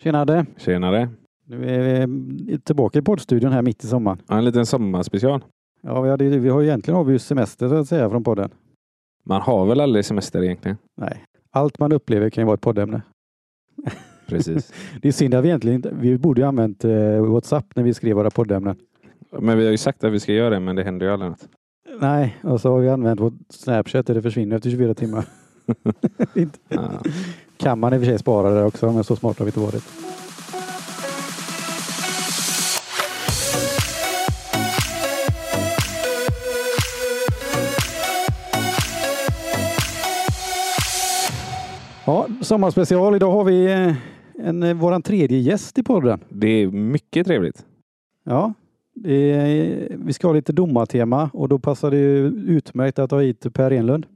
[0.00, 0.46] Tjenare!
[0.56, 1.08] Tjenare!
[1.46, 4.18] Nu är vi tillbaka i poddstudion här mitt i sommaren.
[4.28, 5.44] Ja, en liten sommarspecial.
[5.82, 8.24] Ja, vi, hade, vi har ju egentligen har vi ju semester så att säga från
[8.24, 8.50] podden.
[9.24, 10.76] Man har väl aldrig semester egentligen?
[10.96, 13.02] Nej, allt man upplever kan ju vara ett poddämne.
[14.26, 14.72] Precis.
[15.02, 17.94] Det är synd att vi egentligen inte, vi borde ju använt eh, Whatsapp när vi
[17.94, 18.76] skrev våra poddämnen.
[19.38, 21.30] Men vi har ju sagt att vi ska göra det, men det händer ju aldrig
[21.30, 21.48] något.
[22.00, 25.24] Nej, och så har vi använt vårt Snapchat och det försvinner efter 24 timmar.
[26.68, 27.02] Ja.
[27.64, 29.60] Kan man i och för sig spara det också, men så smart har vi inte
[29.60, 29.84] varit.
[42.06, 43.14] Ja, sommarspecial.
[43.16, 43.94] Idag har vi eh,
[44.38, 46.20] en, eh, våran tredje gäst i podden.
[46.28, 47.64] Det är mycket trevligt.
[48.24, 48.54] Ja,
[49.04, 51.96] är, vi ska ha lite domartema och då passar det
[52.52, 54.06] utmärkt att ha hit Per Enlund.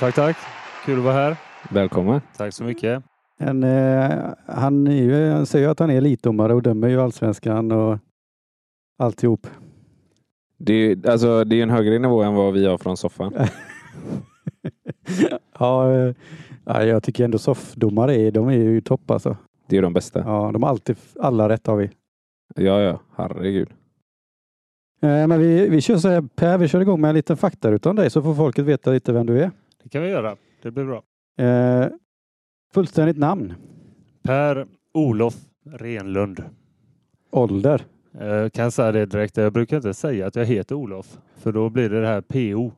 [0.00, 0.36] Tack, tack.
[0.84, 1.36] Kul att vara här.
[1.70, 2.20] Välkommen!
[2.36, 3.02] Tack så mycket.
[3.38, 7.72] En, eh, han, är ju, han säger att han är elitdomare och dömer ju allsvenskan
[7.72, 7.98] och
[8.98, 9.46] alltihop.
[10.58, 13.34] Det är, alltså, det är en högre nivå än vad vi har från soffan.
[15.58, 16.14] ja, eh,
[16.64, 19.36] ja, jag tycker ändå soffdomare är, de är ju topp alltså.
[19.66, 20.20] Det är de bästa.
[20.20, 21.90] Ja, de har alltid alla rätt har vi.
[22.54, 23.00] Ja, ja.
[23.16, 23.68] Herregud.
[25.02, 27.90] Eh, men vi, vi kör så här, Per, vi kör igång med en liten faktaruta
[27.90, 29.50] om dig så får folket veta lite vem du är.
[29.82, 30.36] Det kan vi göra.
[30.62, 31.02] Det blir bra.
[31.46, 31.86] Eh,
[32.74, 33.54] fullständigt namn,
[34.22, 35.34] Per Olof
[35.66, 36.44] Renlund.
[37.30, 37.84] ålder,
[38.20, 39.36] Eh, kan jag säga det direkt.
[39.36, 42.72] Jag brukar inte säga att jag heter Olof, för då blir det det här PO.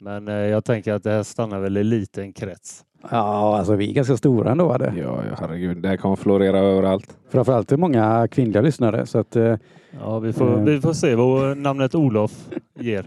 [0.00, 2.84] Men eh, jag tänker att det här stannar väl i liten krets.
[3.10, 4.72] Ja, alltså vi är ganska stora ändå.
[4.72, 4.84] Hade.
[4.96, 5.76] Ja, ja, herregud.
[5.82, 7.18] Det här kommer florera överallt.
[7.28, 9.06] Framförallt är många kvinnliga lyssnare.
[9.06, 9.56] Så att, eh,
[10.00, 10.64] Ja, vi får, Eh.
[10.64, 12.48] vi får se vad namnet Olof
[12.78, 13.06] ger.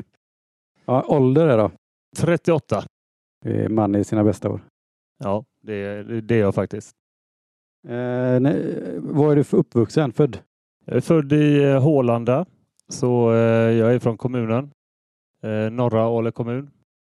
[0.86, 1.72] ja, ålder är då.
[2.18, 2.84] 38.
[3.70, 4.62] Man i sina bästa år.
[5.20, 6.96] Ja, det är, det är jag faktiskt.
[7.88, 10.12] Eh, nej, vad är du för uppvuxen?
[10.12, 10.40] Född?
[10.86, 12.46] Jag är född i eh, Hålanda,
[12.90, 14.72] så eh, jag är från kommunen,
[15.44, 16.70] eh, norra Ale kommun.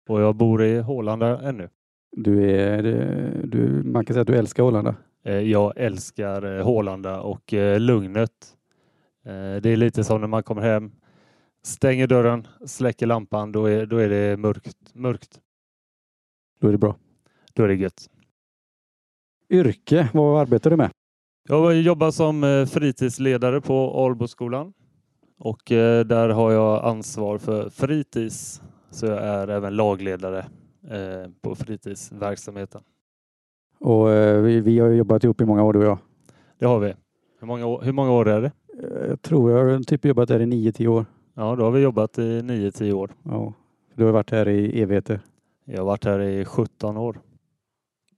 [0.08, 1.68] Och jag bor i Hålanda ännu.
[2.16, 2.82] Du är,
[3.44, 4.94] du, man kan säga att du älskar Ålanda.
[5.24, 8.54] Eh, jag älskar eh, Hålanda och lugnet.
[9.62, 10.92] Det är lite som när man kommer hem,
[11.62, 14.94] stänger dörren, släcker lampan, då är, då är det mörkt.
[14.94, 15.40] mörkt.
[16.58, 16.96] Då är det bra.
[17.54, 18.10] Då är det gött.
[19.50, 20.90] Yrke, vad arbetar du med?
[21.48, 24.72] Jag jobbar som eh, fritidsledare på Alboskolan
[25.38, 28.62] och eh, där har jag ansvar för fritids.
[28.90, 30.38] Så jag är även lagledare
[30.90, 32.80] eh, på fritidsverksamheten.
[33.80, 34.08] Och,
[34.46, 35.98] vi, vi har jobbat ihop i många år du och jag.
[36.58, 36.94] Det har vi.
[37.40, 38.52] Hur många, år- hur många år är det?
[39.08, 41.06] Jag tror jag har typ jobbat där i 9-10 år.
[41.34, 43.10] Ja, då har vi jobbat i 9-10 år.
[43.22, 43.52] Ja.
[43.94, 45.20] Du har varit här i evigheter.
[45.70, 47.20] Jag har varit här i 17 år.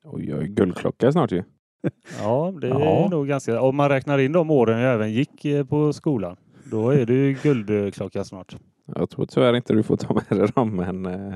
[0.04, 1.42] Oj, jag är guldklocka snart ju.
[2.20, 2.80] Ja, det Ja.
[2.80, 3.60] är nog ganska...
[3.60, 6.36] Om man räknar in de åren jag även gick eh, på skolan,
[6.70, 8.56] då är det ju guldklocka snart.
[8.96, 11.34] Jag tror tyvärr inte du får ta med dig dem, men eh,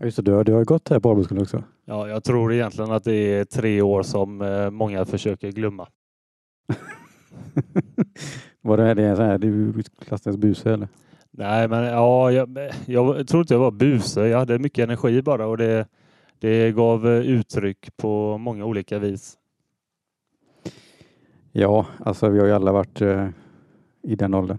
[0.00, 1.62] Just det, du har, du har gått här på Alboskolan också.
[1.84, 5.88] Ja, jag tror egentligen att det är tre år som eh, många försöker glömma.
[8.60, 10.88] Var det, det är så här, du klassades buse eller?
[11.38, 14.28] Nej, men ja, jag, jag tror inte jag var buse.
[14.28, 15.88] Jag hade mycket energi bara och det,
[16.38, 19.38] det gav eh, uttryck på många olika vis.
[21.52, 23.28] Ja, alltså vi har ju alla varit eh,
[24.02, 24.58] i den åldern.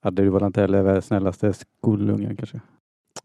[0.00, 2.60] Hade du varit inte heller snällaste skolungen kanske?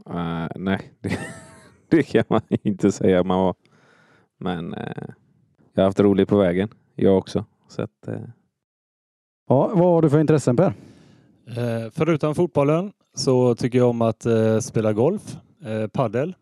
[0.09, 1.19] eh, nej, det,
[1.89, 3.55] det kan man inte säga man var.
[4.37, 5.03] Men eh,
[5.73, 7.45] jag har haft roligt på vägen, jag också.
[7.67, 8.21] Så att, eh,
[9.47, 10.73] Ja, vad har du för intressen Per?
[11.57, 16.35] Eh, förutom fotbollen så tycker jag om att eh, spela golf, eh, paddel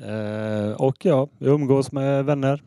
[0.00, 2.62] eh, och ja, jag umgås med vänner.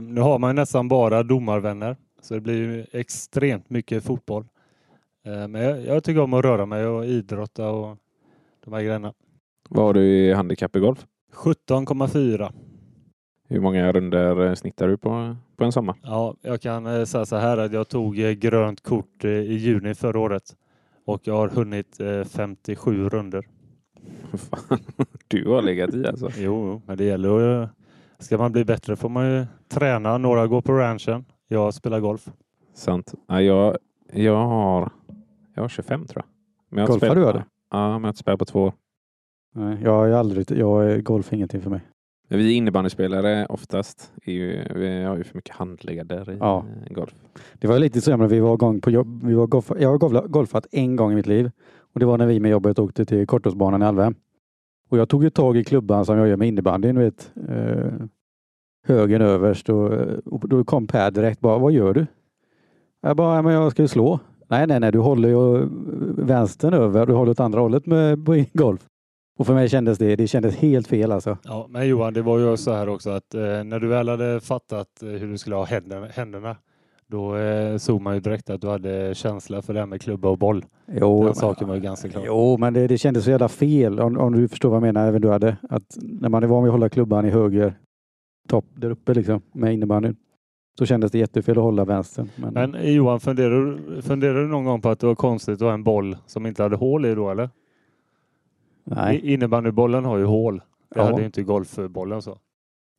[0.00, 4.44] Nu har man nästan bara domarvänner så det blir ju extremt mycket fotboll.
[5.24, 7.96] Men jag, jag tycker om att röra mig och idrotta och
[8.64, 9.12] de här grejerna.
[9.68, 11.06] vad har du i handikapp i golf?
[11.34, 12.52] 17,4.
[13.50, 15.96] Hur många runder eh, snittar du på, på en sommar?
[16.02, 19.94] Ja, jag kan eh, säga så här att jag tog eh, grönt kort i juni
[19.94, 20.56] förra året
[21.04, 23.46] och jag har hunnit eh, 57 runder.
[24.32, 24.78] Fan,
[25.28, 26.28] du har legat i alltså.
[26.38, 27.70] Jo, men det gäller att...
[28.18, 30.18] Ska man bli bättre får man ju träna.
[30.18, 31.24] Några går på ranchen.
[31.48, 32.28] Jag spelar golf.
[32.74, 33.14] Sant.
[33.26, 33.76] Ja, jag,
[34.12, 34.90] jag har
[35.54, 36.30] jag har 25 tror jag.
[36.68, 37.44] Men jag Golfar spelat- du, eller?
[37.70, 38.72] Ja, men jag har inte spelat på två år.
[39.54, 41.80] Nej, jag har ju aldrig, jag är golf är ingenting för mig.
[42.30, 46.64] Men Vi innebandyspelare oftast, är ju, vi har ju för mycket handledare i Ja.
[46.86, 47.14] eh, golf.
[47.54, 49.20] Det var lite så när vi var igång på jobb.
[49.24, 51.50] Vi var golf, jag har golf- golfat en gång i mitt liv
[51.94, 54.14] och det var när vi med jobbet åkte till Korthållsbanan i Alvhem.
[54.90, 57.32] Och jag tog ju tag i klubban som jag gör med innebandyn, vet.
[57.48, 57.92] Eh,
[58.86, 59.92] högen överst och,
[60.24, 62.06] och då kom Per direkt bara, vad gör du?
[63.02, 64.20] Jag bara, "Ja, men jag ska ju slå.
[64.48, 65.68] Nej, nej, nej, du håller ju
[66.24, 68.86] vänstern över, du håller åt andra hållet med på golf.
[69.40, 71.38] Och för mig kändes det, det kändes helt fel alltså.
[71.44, 74.40] Ja, men Johan, det var ju så här också att eh, när du väl hade
[74.40, 76.56] fattat eh, hur du skulle ha händerna, händerna
[77.06, 80.28] då eh, såg man ju direkt att du hade känsla för det här med klubba
[80.28, 80.64] och boll.
[80.92, 82.22] Jo, Den saken var ju ganska klar.
[82.26, 85.08] Jo, men det, det kändes så jävla fel om, om du förstår vad jag menar,
[85.08, 85.56] även du hade.
[85.70, 87.74] Att när man är van vid att hålla klubban i höger
[88.48, 90.16] topp där uppe liksom med innebandyn.
[90.78, 92.28] Så kändes det jättefel att hålla vänstern.
[92.36, 95.54] Men, Men eh, Johan, funderar, du- funderar du någon gång på att det var konstigt
[95.54, 97.50] att ha en boll som inte hade hål i då eller?
[98.84, 99.32] Nej.
[99.32, 100.56] Innebandybollen har ju hål.
[100.58, 100.64] Det
[101.00, 101.02] Ja.
[101.04, 102.38] hade ju inte golfbollen så.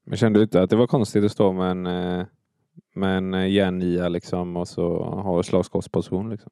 [0.06, 2.26] Men kände du inte att det var konstigt att stå med en, eh,
[2.96, 6.52] med en eh, järnnia liksom och så ha slagskottsposition liksom?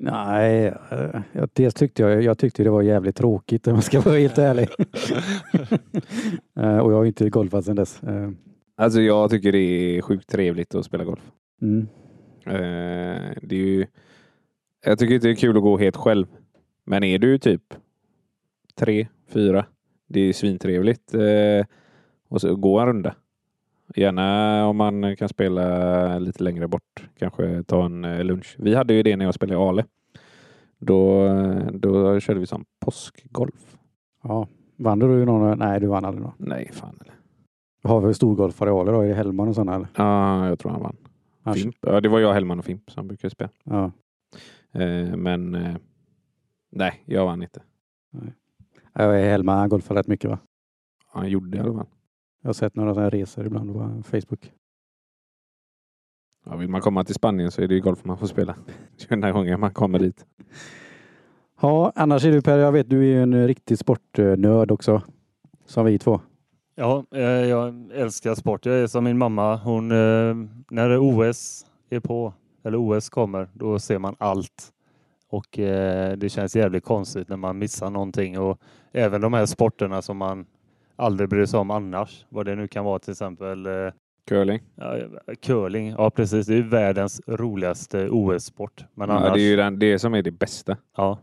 [0.00, 4.00] Nej, eh, jag, dels tyckte jag, jag tyckte det var jävligt tråkigt om jag ska
[4.00, 4.68] vara helt ärlig.
[6.54, 8.00] Och jag har inte golfat sedan dess.
[8.76, 11.32] Alltså jag tycker det är sjukt trevligt att spela golf.
[11.62, 11.88] Mm.
[13.42, 13.86] Det är ju,
[14.84, 16.26] jag tycker inte det är kul att gå helt själv.
[16.84, 17.62] Men är du typ
[18.78, 19.66] tre, fyra,
[20.06, 21.14] det är svintrevligt.
[21.14, 21.66] Eh,
[22.28, 23.14] och så gå en runda.
[23.94, 27.08] Gärna om man kan spela lite längre bort.
[27.18, 28.56] Kanske ta en eh, lunch.
[28.58, 29.84] Vi hade ju det när jag spelade i Ale.
[30.78, 31.28] Då,
[31.72, 33.78] då körde vi som påskgolf.
[34.22, 34.48] Ja.
[34.76, 35.58] Vann du någon?
[35.58, 36.34] Nej, du vann aldrig någon.
[36.36, 36.98] Nej, fan.
[37.82, 39.00] Har vi storgolfarealer då?
[39.00, 39.88] Är det Hellman och sådana eller?
[39.96, 40.96] Ja, jag tror han vann.
[41.54, 41.76] Fimp.
[41.80, 43.50] Ja, det var jag, Hellman och Fimp som brukade spela.
[43.64, 43.92] Ja.
[44.72, 45.76] Eh, men eh,
[46.70, 47.62] nej, jag vann inte.
[48.10, 48.20] Ja,
[49.02, 50.38] Hellman han golfar rätt mycket va?
[51.12, 51.86] Han gjorde i alla fall.
[52.42, 54.52] Jag har sett några sådana resor ibland på Facebook.
[56.44, 58.56] Ja, vill man komma till Spanien så är det ju golf man får spela.
[59.08, 60.26] Den här gången man kommer dit.
[61.60, 65.02] Ja, annars är du Per, jag vet du är ju en riktig sportnörd också.
[65.64, 66.20] Som vi två.
[66.74, 68.66] Ja, eh, jag älskar sport.
[68.66, 69.56] Jag är som min mamma.
[69.56, 70.34] Hon, eh,
[70.70, 72.34] när OS är på,
[72.64, 74.72] eller OS kommer, då ser man allt.
[75.28, 78.38] Och eh, det känns jävligt konstigt när man missar någonting.
[78.38, 78.60] Och
[78.92, 80.46] även de här sporterna som man
[80.96, 82.26] aldrig bryr sig om annars.
[82.28, 83.72] Vad det nu kan vara till exempel eh,
[84.28, 84.60] Curling.
[84.74, 84.98] ja,
[85.42, 85.88] curling.
[85.88, 86.46] Ja, precis.
[86.46, 88.84] Det är världens roligaste OS-sport.
[88.94, 90.76] Men annars, Ja, det är ju den, det som är det bästa.
[90.96, 91.18] Ja.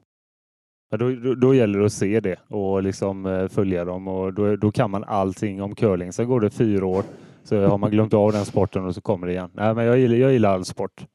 [0.98, 4.56] Då, då, då gäller det att se det och liksom eh, följa dem och då,
[4.56, 6.14] då kan man allting om curling.
[6.14, 7.04] Sen går det fyra år
[7.44, 9.50] så har man glömt av den sporten och så kommer det igen.
[9.54, 11.06] Nej, men jag gillar, jag gillar all sport.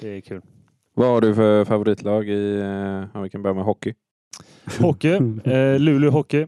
[0.00, 0.42] Det är kul.
[0.98, 3.94] Vad har du för favoritlag i, eh, om vi kan börja med hockey?
[4.80, 5.12] Hockey,
[5.44, 6.46] eh, Luleå Hockey.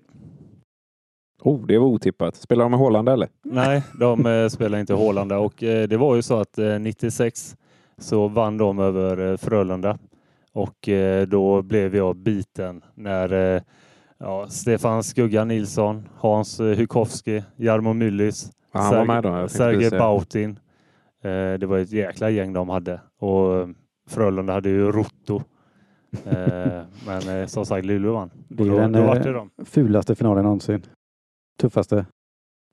[1.43, 2.37] Oh, det var otippat.
[2.37, 3.29] Spelar de med Hålanda eller?
[3.45, 7.57] Nej, de eh, spelar inte Hålanda och eh, det var ju så att eh, 96
[7.99, 9.99] så vann de över eh, Frölunda
[10.53, 13.63] och eh, då blev jag biten när eh,
[14.19, 19.91] ja, Stefan Skugga Nilsson, Hans eh, Hukowski, Jarmo Myllys, precis Sergej.
[19.91, 20.59] Bautin.
[21.23, 23.69] Eh, det var ett jäkla gäng de hade och eh,
[24.11, 25.43] Frölunda hade ju Rotto.
[26.27, 28.31] Eh, men eh, som sagt Luleå vann.
[28.49, 29.51] Det är då, den då vart eh, det de.
[29.65, 30.83] fulaste finalen någonsin.
[31.61, 31.95] Tuffaste.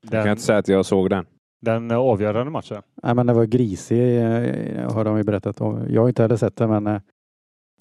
[0.02, 1.26] Jag kan Den, inte säga att jag såg den.
[1.60, 2.82] den avgörande matchen.
[3.02, 4.20] Nej, men det var grisig
[4.82, 5.60] har de ju berättat.
[5.60, 5.86] om.
[5.88, 7.02] Jag har inte heller sett det men det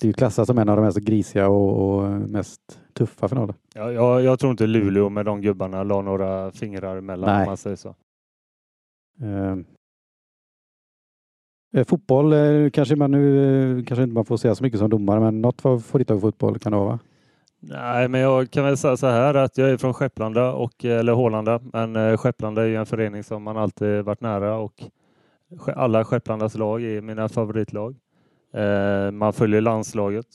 [0.02, 2.62] är ju klassat som en av de mest grisiga och, och mest
[2.94, 3.56] tuffa finaler.
[3.76, 7.42] Ja, jag, jag tror inte Luleå med de gubbarna la några fingrar emellan Nej.
[7.42, 7.96] om man säger så.
[11.74, 14.90] Eh, fotboll eh, kanske man nu eh, kanske inte man får säga så mycket som
[14.90, 17.00] domare men något favoritlag i fotboll kan det vara va?
[17.60, 21.14] Nej, men jag kan väl säga så här att jag är från Skepplanda och eller
[21.14, 24.84] Hålanda, men Skepplanda är ju en förening som man alltid varit nära och
[25.76, 27.96] alla Skepplandas lag är mina favoritlag.
[29.14, 30.26] Man följer landslaget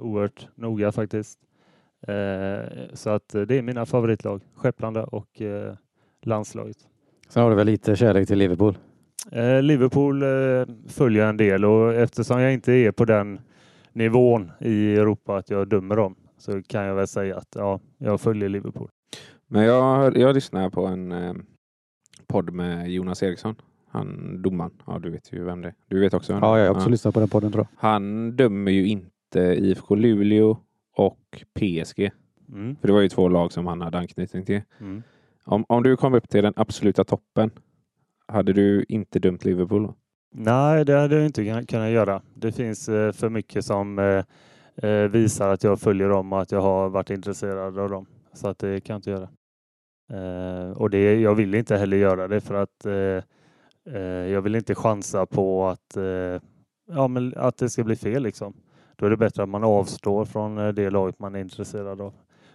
[0.00, 1.38] oerhört noga faktiskt.
[2.92, 5.42] Så att det är mina favoritlag, Skepplanda och
[6.22, 6.78] landslaget.
[7.28, 8.74] Sen har du väl lite kärlek till Liverpool?
[9.32, 10.28] Eh, Liverpool eh,
[10.88, 13.40] följer en del och eftersom jag inte är på den
[13.92, 18.20] nivån i Europa att jag dömer dem så kan jag väl säga att ja, jag
[18.20, 18.88] följer Liverpool.
[19.46, 21.34] Men jag, jag lyssnade på en eh,
[22.26, 23.54] podd med Jonas Eriksson.
[23.88, 24.72] Han domaren.
[24.86, 25.74] Ja, du vet ju vem det är.
[25.88, 27.88] Du vet också vem det Ja, jag har också lyssnat på den podden tror jag.
[27.88, 30.58] Han dömer ju inte IFK Luleå
[30.96, 32.10] och PSG.
[32.52, 32.76] Mm.
[32.76, 34.62] För det var ju två lag som han hade anknytning till.
[34.80, 35.02] Mm.
[35.44, 37.50] Om, om du kom upp till den absoluta toppen,
[38.32, 39.94] hade du inte dömt Liverpool då?
[40.34, 42.22] Nej, det hade jag inte kun- kunnat göra.
[42.34, 44.24] Det finns eh, för mycket som eh,
[44.90, 48.06] eh, visar att jag följer dem och att jag har varit intresserad av dem.
[48.32, 49.28] Så att det kan jag inte göra.
[50.76, 52.86] Och det, jag vill inte heller göra det för att
[54.30, 55.96] jag vill inte chansa på att,
[56.90, 58.22] ja, men att det ska bli fel.
[58.22, 58.54] Liksom.
[58.96, 62.14] Då är det bättre att man avstår från det laget man är intresserad av.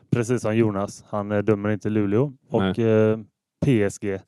[0.10, 1.04] precis som Jonas.
[1.08, 3.20] Han dömer inte Luleå och eh,
[3.66, 4.20] PSG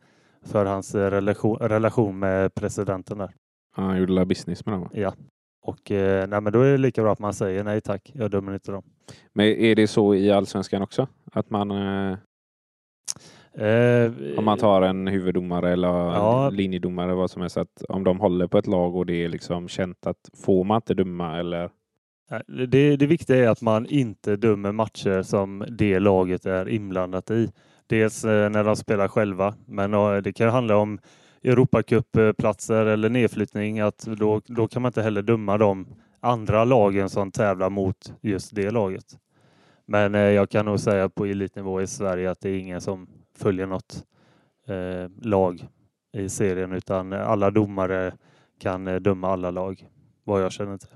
[0.47, 3.31] för hans eh, relation, relation med presidenten där.
[3.75, 4.81] Han gjorde la business med dem.
[4.81, 4.89] va?
[4.93, 5.13] Ja.
[5.61, 8.31] Och eh, nej, men då är det lika bra att man säger nej tack, jag
[8.31, 8.83] dömer inte dem.
[9.33, 11.07] Men är det så i Allsvenskan också?
[11.33, 12.17] Att man, eh,
[13.53, 16.49] Eh, om man tar en huvuddomare eller Ja.
[16.49, 19.67] linjedomare vad som helst, att om de håller på ett lag och det är liksom
[19.67, 21.69] känt att får man inte döma eller
[22.67, 27.51] Det, det viktiga är att man inte dömer matcher som det laget är inblandat i.
[27.88, 31.00] Dels eh, när de spelar själva, men eh, det kan handla om
[31.44, 33.79] Europacupplatser eller nedflyttning.
[33.79, 35.88] Att då, då kan man inte heller döma de
[36.20, 39.17] andra lagen som tävlar mot just det laget.
[39.86, 43.08] Men eh, jag kan nog säga på elitnivå i Sverige att det är ingen som
[43.38, 44.03] följer något
[44.67, 45.67] eh, lag
[46.13, 48.13] i serien utan alla domare
[48.60, 49.88] kan döma alla lag,
[50.24, 50.89] vad jag känner till.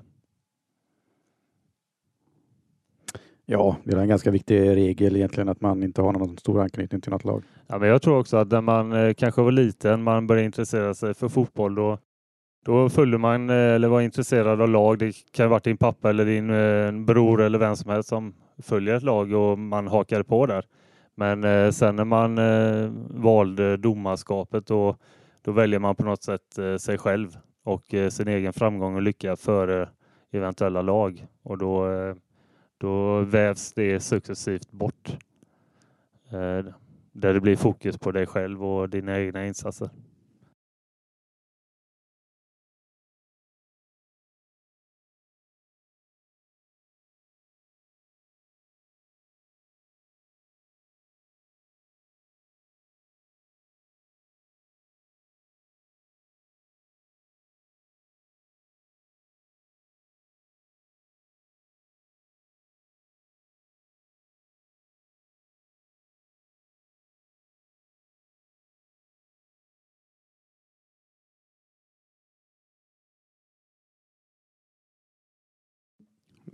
[3.46, 7.00] Ja, det är en ganska viktig regel egentligen att man inte har någon stor anknytning
[7.00, 7.42] till något lag.
[7.66, 10.94] Ja, men jag tror också att när man eh, kanske var liten, man började intressera
[10.94, 11.98] sig för fotboll, då,
[12.64, 14.98] då följde man eh, eller var intresserad av lag.
[14.98, 18.34] Det kan ha varit din pappa eller din eh, bror eller vem som helst som
[18.62, 20.64] följer ett lag och man hakade på där.
[21.16, 22.40] Men sen när man
[23.22, 24.96] valde domarskapet då,
[25.42, 29.88] då väljer man på något sätt sig själv och sin egen framgång och lycka före
[30.32, 31.26] eventuella lag.
[31.42, 31.86] Och då,
[32.82, 35.16] då vävs det successivt bort.
[36.30, 36.64] Eh,
[37.12, 39.90] där det blir fokus på dig själv och dina egna insatser.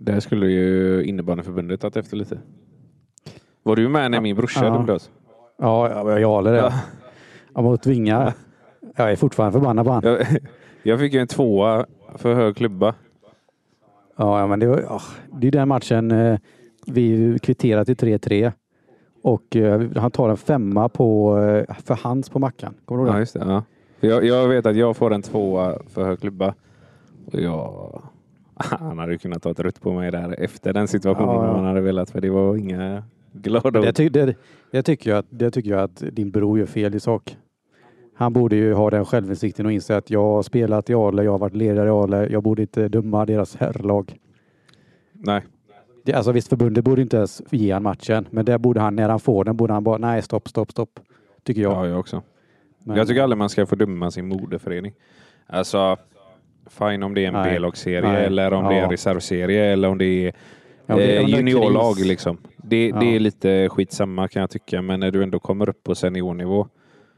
[0.01, 2.39] Det skulle ju innebandyförbundet tagit efter lite.
[3.63, 4.71] Var du med när min brorsa Ja.
[4.73, 5.11] dömde oss?
[5.57, 6.57] Ja, jag, jag håller det.
[6.57, 6.73] Ja.
[7.55, 7.61] Ja.
[7.61, 8.33] Mot Vinga.
[8.95, 10.03] Jag är fortfarande förbannad på han.
[10.05, 10.25] Jag,
[10.83, 12.95] jag fick ju en tvåa för hög klubba.
[14.17, 15.01] Ja, ja, men det, var, ja,
[15.39, 16.39] det är den matchen eh,
[16.87, 18.51] vi kvitterar till 3-3
[19.23, 22.73] och eh, han tar en femma på, eh, för hands på Mackan.
[22.85, 23.19] Kommer du ihåg Ja, det?
[23.19, 23.39] just det.
[23.47, 23.63] Ja.
[23.99, 26.53] Jag, jag vet att jag får en tvåa för hög klubba.
[27.25, 28.01] Och jag...
[28.79, 31.49] Han hade ju kunnat ta ett rött på mig där efter den situationen Ja, ja.
[31.49, 32.09] om han hade velat.
[32.09, 33.95] För det var inga glada Det, ord.
[33.95, 34.35] ty, det,
[34.71, 37.37] det, tycker jag, att- det tycker jag att din bror gör fel i sak.
[38.15, 41.31] Han borde ju ha den självinsikten och inse att jag har spelat i Ale, jag
[41.31, 44.17] har varit ledare i Ale, jag borde inte döma deras herrlag.
[45.13, 45.41] Nej.
[46.05, 49.09] Det, alltså visst, förbundet borde inte ens ge han matchen, men där borde han, när
[49.09, 50.99] han får den, borde han bara nej, stopp, stopp, stopp.
[51.43, 51.71] Tycker jag.
[51.71, 52.21] Ja, jag också.
[52.83, 54.93] Men- Jag tycker aldrig man ska få döma sin moderförening.
[55.47, 55.97] Alltså,
[56.69, 57.43] fine om det är en.
[57.43, 58.91] B-lagsserie eller om det är en Ja.
[58.91, 60.33] reservserie eller om det är
[60.85, 61.95] Ja, eh, juniorlag.
[62.05, 62.37] Liksom.
[62.57, 62.99] Det, Ja.
[62.99, 66.67] det är lite skitsamma kan jag tycka, men när du ändå kommer upp på seniornivå,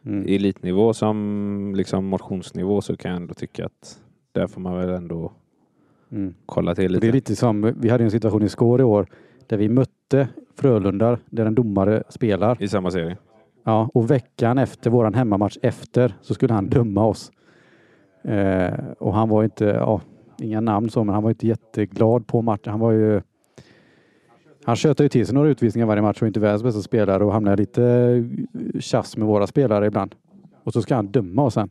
[0.06, 0.26] Mm.
[0.36, 4.00] elitnivå som liksom motionsnivå så kan jag ändå tycka att
[4.32, 5.32] där får man väl ändå
[6.12, 6.34] Mm.
[6.46, 7.06] kolla till lite.
[7.06, 9.08] Det är lite som, vi hade en situation i Skåre i år
[9.48, 12.58] där vi mötte Frölunda där en domare spelar.
[12.64, 13.18] I samma serie.
[13.64, 17.32] Ja, och veckan efter våran hemmamatch efter så skulle han döma oss.
[18.24, 20.02] Eh, och han var inte, ja,
[20.38, 22.72] inga namn så, men han var inte jätteglad på matchen.
[22.72, 23.22] Han var ju
[24.64, 27.34] han tjötade ju till sig några utvisningar varje match och inte världens bästa spelare och
[27.34, 28.30] hamnade lite
[28.80, 30.16] tjafs med våra spelare ibland.
[30.64, 31.70] Och så ska han döma oss sen.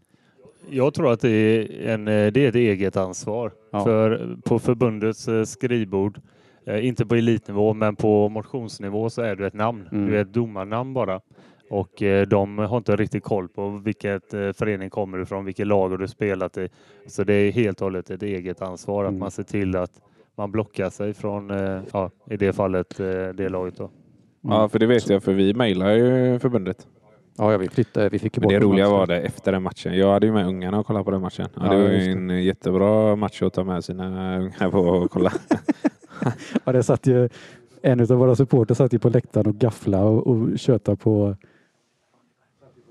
[0.70, 3.52] Jag tror att det är, en, eh, det är ett eget ansvar.
[3.70, 3.84] Ja.
[3.84, 6.20] För på förbundets eh, skrivbord,
[6.64, 9.88] eh, inte på elitnivå men på motionsnivå så är du ett namn.
[9.92, 10.06] Mm.
[10.06, 11.20] Du är ett domarnamn bara.
[11.70, 15.66] Och eh, de har inte riktigt koll på vilket eh, förening kommer du ifrån, vilket
[15.66, 16.68] lag har du spelat i.
[17.06, 19.14] Så det är helt och hållet ett eget ansvar Mm.
[19.14, 19.92] att man ser till att
[20.36, 22.96] man blockar sig från, eh, ja, i det fallet,
[23.34, 23.76] det laget.
[23.76, 23.90] Då.
[24.40, 26.86] Ja, för det vet jag, för vi mejlar ju förbundet.
[27.38, 29.96] Ja, ja vi flyttade, vi fick bort det roliga var det efter den matchen.
[29.98, 31.48] Jag hade ju med ungarna och kollade på den matchen.
[31.54, 32.34] Ja, Ja, det var ju det.
[32.34, 35.32] en jättebra match att ta med sina ungar på och kolla.
[36.64, 37.28] Ja, det satt ju,
[37.82, 41.36] en av våra supporter satt ju på läktaren och gafflade och, och tjötade på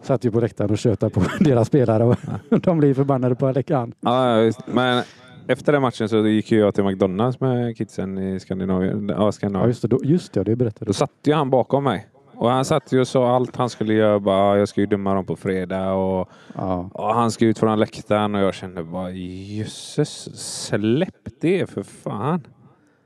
[0.02, 2.16] Satt ju på läktaren och tjötade på deras spelare och
[2.62, 3.94] de blev förbannade på läktaren.
[4.02, 4.60] Ja, ja, visst.
[4.68, 5.04] Men
[5.48, 9.10] efter den matchen så gick ju jag till McDonalds med kidsen i Skandinavien.
[9.10, 9.70] Ja, Ja, Skandinavien.
[9.70, 10.94] just det, då, just det, det berättade Då du.
[10.94, 12.08] satt ju han bakom mig.
[12.36, 14.20] Och han satt ju och sa allt han skulle göra.
[14.20, 17.80] Bara, jag ska ju döma dem på fredag och, Ja, och han ska ut från
[17.80, 18.36] läktaren.
[18.36, 22.48] Och jag kände bara jösses, släpp det för fan.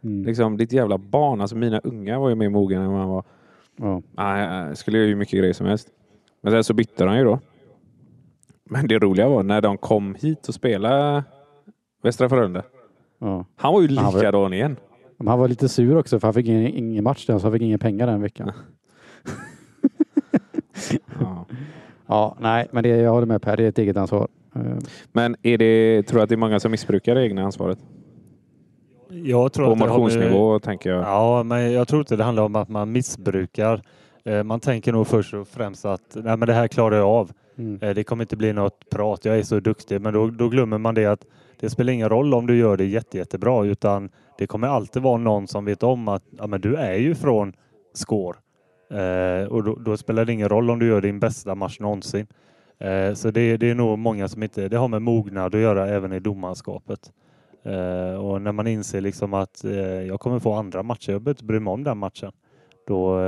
[0.03, 0.23] Mm.
[0.25, 1.41] Liksom ditt jävla barn.
[1.41, 3.23] Alltså mina unga var ju mer mogna än man var.
[3.77, 4.01] Ja.
[4.11, 5.87] Nej, skulle göra hur mycket grejer som helst.
[6.43, 7.39] Men sen så bytte han ju då.
[8.69, 11.23] Men det roliga var när de kom hit och spelade
[12.03, 12.63] Västra Frölunda.
[13.19, 13.45] Ja.
[13.55, 14.75] Han var ju Han var- likadan igen.
[15.17, 17.53] Men han var lite sur också för han fick ingen, ingen match där, så han
[17.53, 18.51] fick inga pengar den veckan.
[21.19, 21.45] Ja.
[22.07, 24.27] Ja, nej, men det, jag håller med Per, det är ett eget ansvar.
[24.55, 24.61] Eh,
[25.11, 27.79] Men är det, tror du att det är många som missbrukar det egna ansvaret?
[29.09, 31.01] Jag tror På att det har med- motionsnivå tänker jag.
[31.03, 33.81] Ja, men jag tror inte det handlar om att man missbrukar.
[34.25, 37.31] Eh, Man tänker nog först och främst att nej, men det här klarar jag av.
[37.57, 37.79] Mm.
[37.81, 39.25] Eh, Det kommer inte bli något prat.
[39.25, 40.01] Jag är så duktig.
[40.01, 41.25] Men då, då glömmer man det att
[41.59, 45.17] det spelar ingen roll om du gör det jätte, jättebra utan det kommer alltid vara
[45.17, 47.53] någon som vet om att ja, men du är ju från
[47.93, 48.35] Skår.
[48.91, 52.27] Eh, och då, då spelar det ingen roll om du gör din bästa match någonsin.
[52.79, 54.67] Eh, så det, det är nog många som inte...
[54.69, 57.11] Det har med mognad att göra även i domarskapet.
[57.65, 61.31] Eh, och när man inser liksom att eh, jag kommer få andra matcher, jag behöver
[61.37, 62.31] inte bry mig om den matchen.
[62.87, 63.19] Då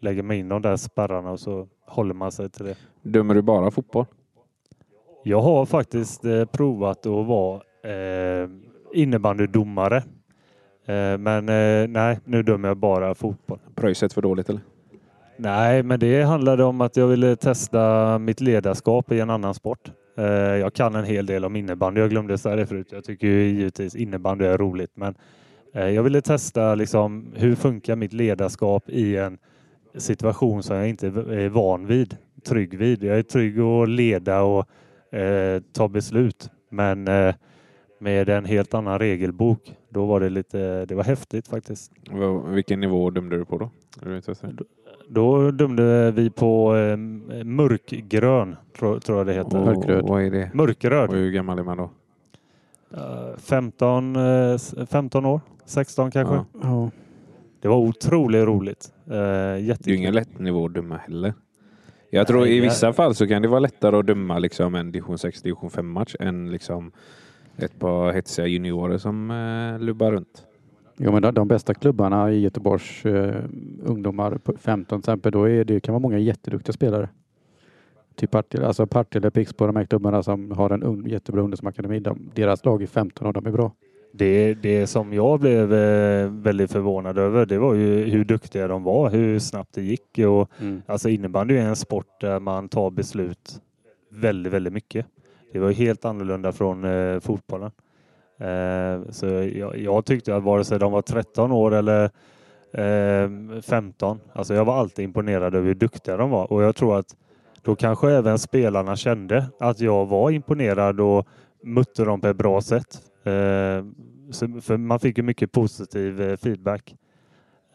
[0.00, 2.76] lägger man in de där spärrarna och så håller man sig till det.
[3.02, 4.06] Dömer du bara fotboll?
[5.22, 8.48] Jag har faktiskt eh, provat att vara eh,
[8.94, 9.96] innebandydomare.
[10.86, 13.58] Eh, men eh, nej, nu dömer jag bara fotboll.
[13.74, 14.60] Pröjset för dåligt eller?
[15.36, 19.92] Nej, men det handlade om att jag ville testa mitt ledarskap i en annan sport.
[20.60, 22.00] Jag kan en hel del om innebandy.
[22.00, 22.88] Jag glömde säga det förut.
[22.92, 25.14] Jag tycker ju givetvis innebandy är roligt, men
[25.72, 29.38] jag ville testa liksom hur funkar mitt ledarskap i en
[29.96, 33.04] situation som jag inte är van vid, trygg vid.
[33.04, 34.66] Jag är trygg att leda och
[35.18, 37.34] eh, ta beslut, men eh,
[37.98, 39.76] med en helt annan regelbok.
[39.88, 41.92] Då var det lite, det var häftigt faktiskt.
[42.48, 43.70] Vilken nivå dömde du på då?
[45.08, 46.96] Då dömde vi på eh,
[47.44, 49.58] mörkgrön, tror, tror jag det heter.
[49.58, 50.04] Och Mörkröd.
[50.08, 50.50] Vad är det?
[50.54, 51.08] Mörkröd.
[51.08, 51.90] Och hur gammal är man då?
[52.94, 54.22] Eh, 15, eh,
[54.54, 56.34] s- 15 år, 16 kanske.
[56.34, 56.44] Ja.
[56.62, 56.90] Ja.
[57.66, 58.92] Det var otroligt roligt.
[59.06, 59.16] Uh, Det
[59.86, 61.34] är ju ingen lätt nivå att döma heller.
[62.10, 64.74] Jag tror Nej, i jag- vissa fall så kan det vara lättare att döma liksom
[64.74, 66.92] en division 6, division 5 match än liksom
[67.56, 70.46] ett par hetsiga juniorer som eh, lubbar runt.
[70.96, 73.44] Jo, men de, de bästa klubbarna i Göteborgs eh,
[73.84, 77.08] ungdomar, på 15 till exempel, då är det, kan vara många jätteduktiga spelare.
[78.14, 82.00] Typ Partille, alltså Partille, Pixbo, de här klubbarna som har en ung, jättebra ungdomsakademi.
[82.00, 83.72] De, deras lag är 15 och de är bra.
[84.16, 88.82] Det, det som jag blev eh, väldigt förvånad över det var ju hur duktiga de
[88.82, 90.18] var, hur snabbt det gick.
[90.18, 90.50] Och,
[90.86, 93.60] alltså innebandy är en sport där man tar beslut
[94.10, 95.06] väldigt, väldigt mycket.
[95.52, 97.70] Det var helt annorlunda från eh, fotbollen.
[98.38, 102.10] Eh, så jag, jag tyckte att vare sig de var 13 år eller
[102.72, 106.52] eh, 15, alltså jag var alltid imponerad över hur duktiga de var.
[106.52, 107.16] Och jag tror att
[107.62, 111.28] då kanske även spelarna kände att jag var imponerad och
[111.62, 113.02] mötte dem på ett bra sätt.
[113.26, 113.84] Eh,
[114.30, 116.96] så, för man fick ju mycket positiv eh, feedback.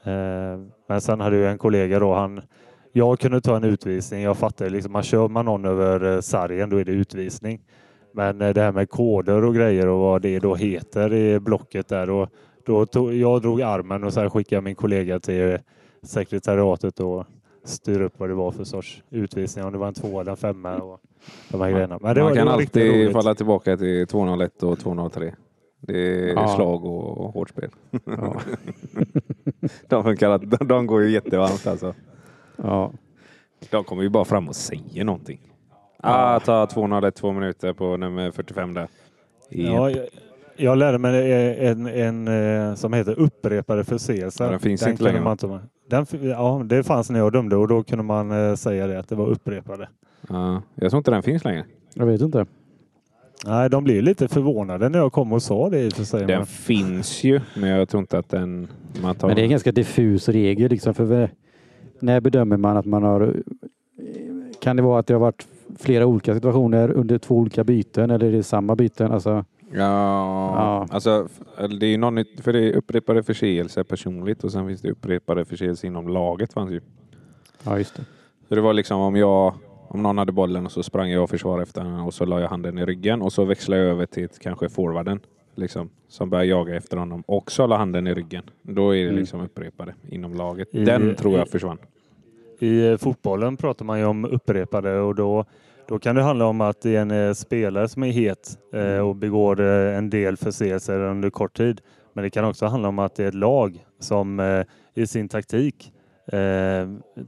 [0.03, 2.41] Eh, men sen hade jag en kollega då, han,
[2.91, 4.21] jag kunde ta en utvisning.
[4.21, 7.61] Jag fattar liksom, man kör man någon över eh, sargen då är det utvisning.
[8.13, 11.87] Men eh, det här med koder och grejer och vad det då heter i blocket
[11.87, 12.09] där.
[12.09, 12.29] Och
[12.65, 15.59] då tog, jag drog armen och sen skickade min kollega till eh,
[16.03, 17.25] sekretariatet och
[17.63, 19.65] styr upp vad det var för sorts utvisning.
[19.65, 21.02] Om det var en två eller en femma och
[21.50, 22.00] de här grejerna.
[22.02, 25.34] Men det man var, kan det var alltid falla tillbaka till 201 och 203.
[25.80, 26.47] Det är Ja.
[26.47, 27.69] slag och hårt spel.
[28.06, 28.36] Ja.
[29.88, 31.93] De, funkar, de, de går ju jättevarmt alltså.
[32.56, 32.91] ja.
[33.69, 35.39] De kommer ju bara fram och säger någonting.
[35.97, 38.88] Ah, ta 201 två minuter på nummer 45 där.
[39.50, 40.08] Ja, jag,
[40.56, 41.32] jag lärde mig
[41.67, 44.45] en, en, en som heter upprepade förseelser.
[44.45, 45.60] Ja, den finns inte kunde längre, Man inte,
[45.91, 49.10] den, ja, det fanns när jag dömde och då kunde man eh, säga det att
[49.10, 49.89] det var upprepade.
[50.30, 51.65] Ja, jag tror inte den finns längre.
[51.93, 52.45] Jag vet inte.
[53.45, 56.19] Nej, de blev lite förvånade när jag kom och sa det i och för sig.
[56.19, 58.67] Den Men, finns ju, men jag tror inte att den...
[59.01, 59.27] Man tar...
[59.27, 60.93] Men det är en ganska diffus regel liksom.
[60.93, 61.30] För
[61.99, 63.36] när bedömer man att man har...
[64.62, 65.47] Kan det vara att det har varit
[65.80, 69.12] flera olika situationer under två olika byten eller är det samma byten?
[69.12, 70.88] Alltså, Ja, Ja.
[70.91, 71.27] alltså
[71.79, 75.45] det är ju någon, för det är upprepade förseelser personligt och sen finns det upprepade
[75.45, 76.81] förseelser inom laget fanns ju.
[77.63, 78.03] ja, just det.
[78.49, 79.53] Så det var liksom om jag,
[79.88, 82.39] om någon hade bollen och så sprang jag och försvarade efter den och så la
[82.41, 85.19] jag handen i ryggen och så växlade jag över till kanske forwarden
[85.55, 88.43] liksom, som börjar jaga efter honom och så la handen i ryggen.
[88.62, 89.15] Då är det Mm.
[89.19, 90.75] liksom upprepade inom laget.
[90.75, 91.77] I- Den tror jag i- försvann.
[92.60, 95.45] I eh, fotbollen pratar man ju om upprepade och då,
[95.91, 98.97] då kan det handla om att det är en eh, spelare som är het eh,
[98.97, 101.82] och begår eh, en del förseelser under kort tid.
[102.13, 105.93] Men det kan också handla om att det är ett lag som i sin taktik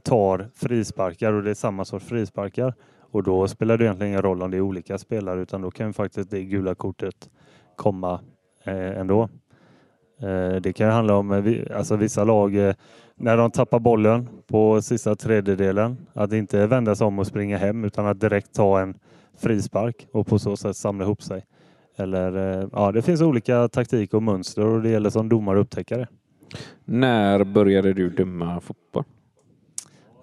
[0.02, 2.74] tar frisparkar och det är samma sorts frisparkar.
[3.00, 5.92] Och då spelar det egentligen ingen roll om det är olika spelare utan då kan
[5.92, 7.30] faktiskt det gula kortet
[7.76, 8.20] komma
[8.64, 9.28] ändå.
[10.60, 12.74] Det kan handla om alltså vissa lag
[13.16, 17.84] när de tappar bollen på sista tredjedelen att inte vända sig om och springa hem
[17.84, 18.94] utan att direkt ta en
[19.38, 21.44] frispark och på så sätt samla ihop sig.
[21.96, 25.64] Eller, eh, ja, det finns olika taktik och mönster och det gäller som domare att
[25.64, 26.08] upptäcka det.
[26.84, 29.04] När började du döma fotboll?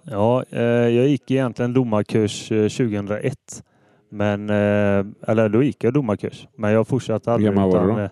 [0.03, 3.63] Ja, eh, jag gick egentligen domarkurs eh, 2001.
[4.09, 6.47] Men, eh, eller då gick jag domarkurs.
[6.55, 7.51] Men jag fortsatte aldrig.
[7.51, 8.09] gammal var du då?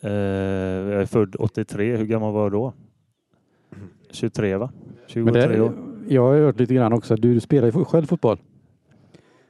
[0.00, 1.96] jag är född 83.
[1.96, 2.72] Hur gammal var jag då?
[4.10, 4.70] 23 va?
[5.06, 5.72] 23 Men det, år.
[6.08, 7.16] jag har hört lite grann också.
[7.16, 8.38] Du spelar ju själv fotboll.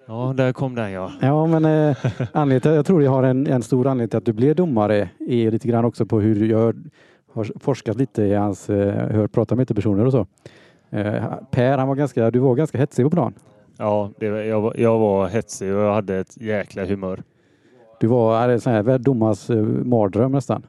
[0.08, 1.12] Ja, där kom den ja.
[1.20, 1.96] Ja, men eh,
[2.32, 5.50] anledningen jag tror jag har en, en stor anledning till att du blev domare är
[5.50, 6.74] lite grann också på hur jag
[7.32, 10.26] har forskat lite i hans, eh, hört prata med lite personer och så.
[10.90, 13.34] Eh, per, han var ganska, du var ganska hetsig på plan.
[13.78, 17.22] Ja, det, jag, var- jag var hetsig och jag hade ett jäkla humör.
[18.00, 20.62] Du var är det sån här domars eh, mardröm nästan.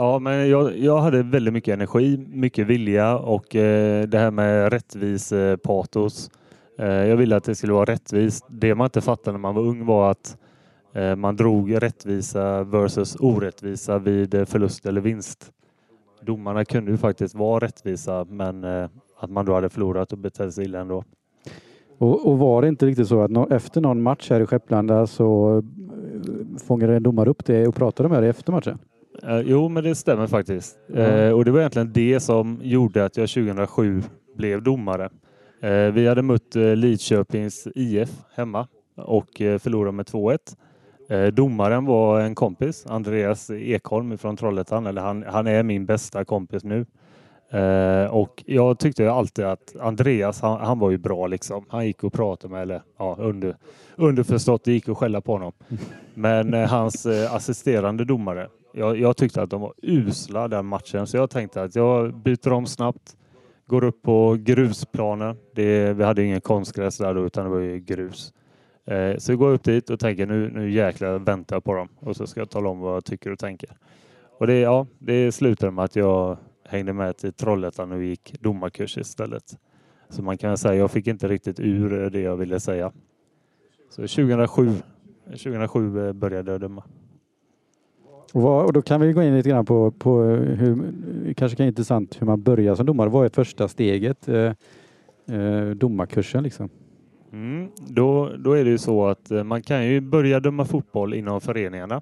[0.00, 4.72] Ja, men jag, jag hade väldigt mycket energi, mycket vilja och eh, det här med
[4.72, 6.30] rättvis eh, patos.
[6.78, 8.44] Eh, jag ville att det skulle vara rättvist.
[8.48, 10.36] Det man inte fattade när man var ung var att
[10.92, 15.52] eh, man drog rättvisa versus orättvisa vid eh, förlust eller vinst.
[16.22, 18.88] Domarna kunde ju faktiskt vara rättvisa, men eh,
[19.20, 21.04] att man då hade förlorat och betett sig illa ändå.
[21.98, 25.06] Och, och var det inte riktigt så att no efter någon match här i Skepplanda
[25.06, 28.78] så eh, fångade en domare upp det och pratade med dig efter matchen?
[29.22, 30.78] Eh, jo, men det stämmer faktiskt.
[30.94, 34.02] Eh, och det var egentligen det som gjorde att jag 2007
[34.36, 35.10] blev domare.
[35.60, 40.38] Eh, vi hade mött Lidköpings IF hemma och förlorade med 2-1.
[41.08, 44.86] Eh, domaren var en kompis, Andreas Ekholm från Trollhättan.
[44.86, 46.86] Eller han, han är min bästa kompis nu.
[48.10, 51.64] Och jag tyckte alltid att Andreas, han, han var ju bra liksom.
[51.68, 53.56] Han gick och pratade med, eller ja, under,
[53.96, 55.52] underförstått, det gick att skälla på honom.
[56.14, 61.30] Men hans assisterande domare, jag, jag tyckte att de var usla den matchen, så jag
[61.30, 63.16] tänkte att jag byter om snabbt.
[63.66, 65.36] Går upp på grusplanen.
[65.54, 68.32] Det, vi hade ingen konstgräs där då, utan det var ju grus.
[68.84, 71.88] Eh, så jag går upp dit och tänker nu, nu jäklar väntar jag på dem
[72.00, 73.68] och så ska jag tala om vad jag tycker och tänker.
[74.38, 78.98] Och det, ja, det slutade med att jag hängde med till Trollhättan och gick domarkurs
[78.98, 79.58] istället.
[80.08, 82.92] Så man kan säga jag fick inte riktigt ur det jag ville säga.
[83.90, 84.72] Så 2007,
[85.24, 86.82] 2007 eh, började jag döma.
[88.32, 90.74] Och, vad, och då kan vi gå in lite grann på, på hur,
[91.34, 93.08] kanske kan vara intressant hur man börjar som domare.
[93.08, 94.28] Vad är första steget?
[94.28, 94.52] Eh,
[95.38, 96.68] eh, domarkursen liksom.
[97.32, 101.14] Mm, då, då är det ju så att eh, man kan ju börja döma fotboll
[101.14, 102.00] inom föreningarna.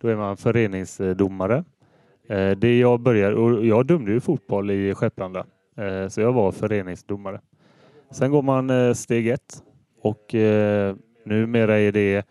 [0.00, 1.64] Då är man föreningsdomare.
[2.28, 6.52] Eh, Det jag började, och jag dömde ju fotboll i Skepplanda, eh, så jag var
[6.52, 7.40] föreningsdomare.
[8.10, 9.62] Sen går man eh, steg ett
[10.02, 12.26] och eh, numera är det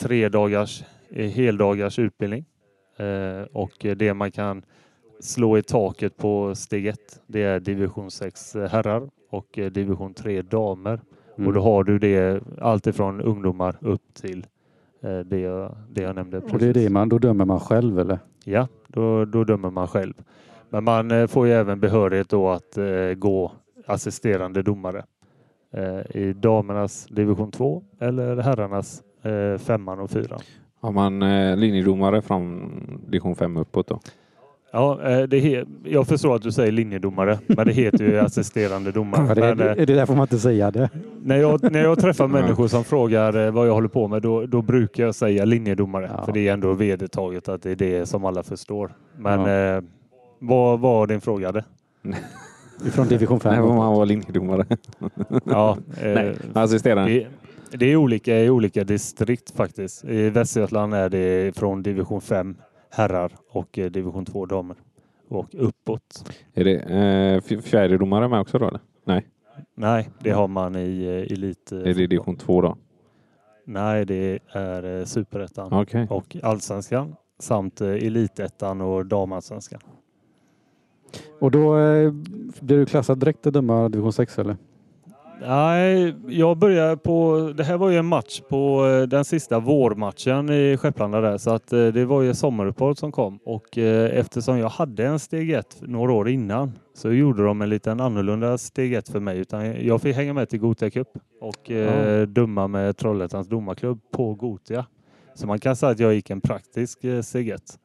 [0.00, 2.44] tre dagars eh, heldagars utbildning.
[3.00, 4.62] Eh, Och det man kan
[5.20, 10.42] slå i taket på steg ett, det är division 6 herrar och eh, division 3
[10.42, 11.00] damer.
[11.46, 14.46] Och då har du det allt ifrån ungdomar upp till
[15.02, 16.38] eh, det, jag, det jag nämnde.
[16.38, 18.18] Och det är det man, då dömer man själv eller?
[18.44, 20.14] Ja, då, då dömer man själv.
[20.68, 22.78] Men man får ju även behörighet då att
[23.16, 23.52] gå
[23.86, 25.04] assisterande domare
[26.14, 29.02] i damernas division 2 eller herrarnas
[29.58, 30.40] femman och fyran.
[30.80, 32.70] Har man eh, linjedomare från
[33.06, 34.00] division 5 uppåt då?
[34.72, 39.24] Ja, eh, det jag förstår att du säger linjedomare, men det heter ju assisterande domare.
[39.28, 40.90] Ja, det, Men, eh, är det där får man inte säga det.
[41.22, 44.46] När jag, när jag träffar människor som frågar eh, vad jag håller på med, då,
[44.46, 46.10] då brukar jag säga linjedomare.
[46.16, 46.24] Ja.
[46.24, 48.90] För det är ändå vedertaget att det är det som alla förstår.
[49.16, 49.76] Men Ja.
[49.76, 49.82] eh,
[50.38, 51.52] vad var din fråga?
[51.52, 51.64] Det?
[52.92, 53.52] Från division 5.
[53.54, 54.66] Nej, man var linjedomare.
[55.44, 57.12] Ja, eh, Nej, assisterande.
[57.12, 57.26] det,
[57.72, 60.04] det är olika i olika distrikt faktiskt.
[60.04, 62.56] I Västergötland är det från division 5
[62.90, 64.76] herrar och eh, division 2 damer.
[65.28, 66.32] Och uppåt.
[66.54, 66.76] Är det
[67.50, 68.68] eh, fjärdedomare med också då?
[68.68, 68.80] Eller?
[69.04, 69.26] Nej,
[69.74, 71.72] Nej, det har man i eh, elit.
[71.72, 72.76] eh, är det division 2 då?
[73.64, 75.72] Nej, det är eh, superettan.
[75.72, 76.06] Okej.
[76.10, 79.80] och allsvenskan samt eh, elitettan och damallsvenskan.
[81.38, 82.12] Och då eh,
[82.60, 84.56] blir du klassad direkt att döma division 6 eller?
[85.46, 87.52] Nej, jag började på...
[87.56, 91.50] Det här var ju en match på eh, den sista vårmatchen i Skepplanda där så
[91.50, 95.50] att eh, det var ju sommaruppehåll som kom och eh, eftersom jag hade en steg
[95.50, 99.86] ett några år innan så gjorde de en liten annorlunda steg ett för mig utan
[99.86, 101.08] jag fick hänga med till Gotia Cup
[101.40, 104.86] och eh, döma med Trollhättans domarklubb på Gotia.
[105.34, 107.78] Så man kan säga att jag gick en praktisk steg ett.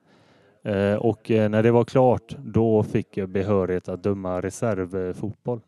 [0.63, 5.61] Eh, och när det var klart då fick jag behörighet att döma reservfotboll.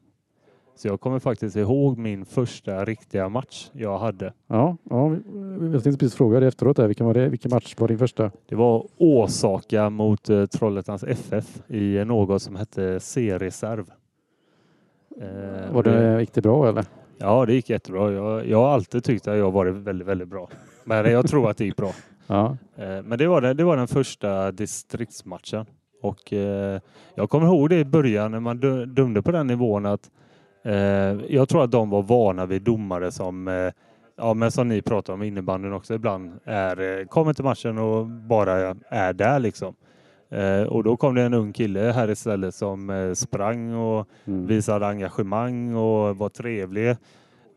[0.77, 4.33] Så jag kommer faktiskt ihåg min första riktiga match jag hade.
[4.47, 5.15] Ja, ja,
[5.61, 6.77] jag tänkte precis fråga dig efteråt.
[6.77, 6.87] Där.
[6.87, 7.29] Vilken, var det?
[7.29, 8.31] Vilken match var din första?
[8.49, 13.85] Det var Åsaka mot eh, Trollhättans FF i något som hette C-reserv.
[15.21, 16.85] Eh, Var det, gick det bra eller?
[17.17, 18.11] Ja, det gick jättebra.
[18.11, 20.49] Jag, jag har alltid tyckt att jag varit väldigt, väldigt bra.
[20.83, 21.91] Men jag tror att det gick bra.
[22.27, 25.65] Ja, Eh, Men det var, det, det var den första distriktsmatchen.
[26.01, 26.79] Och eh,
[27.15, 30.09] jag kommer ihåg det i början när man dö- dömde på den nivån att
[31.27, 33.71] jag tror att de var vana vid domare som, eh,
[34.15, 38.05] ja men som ni pratar om innebandyn också ibland, är, eh, kommer till matchen och
[38.05, 39.75] bara är där liksom.
[40.29, 44.47] Eh, och då kom det en ung kille här istället som eh, sprang och mm.
[44.47, 46.95] visade engagemang och var trevlig.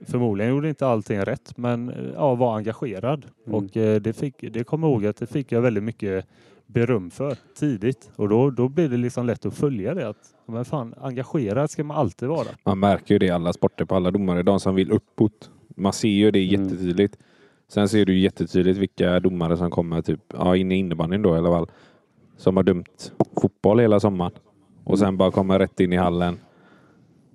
[0.07, 3.27] Förmodligen gjorde inte allting rätt men eh, ja, var engagerad.
[3.47, 3.55] Mm.
[3.55, 6.27] Och eh, det, fick, det kommer ihåg att det fick jag väldigt mycket
[6.73, 8.11] beröm för tidigt.
[8.17, 10.09] Och då, då blir det liksom lätt att följa det.
[10.09, 12.47] Att, men fan, engagerad ska man alltid vara.
[12.65, 14.43] Man märker ju det i alla sporter på alla domare.
[14.43, 15.51] De som vill uppåt.
[15.77, 16.63] Man ser ju det Mm.
[16.65, 17.19] jättetydligt.
[17.69, 21.39] Sen ser du jättetydligt vilka domare som kommer typ, ja, in i innebandyn då i
[21.39, 21.71] alla fall.
[22.37, 24.33] Som har dömt fotboll hela sommaren.
[24.85, 26.39] Och sen bara kommer rätt in i hallen.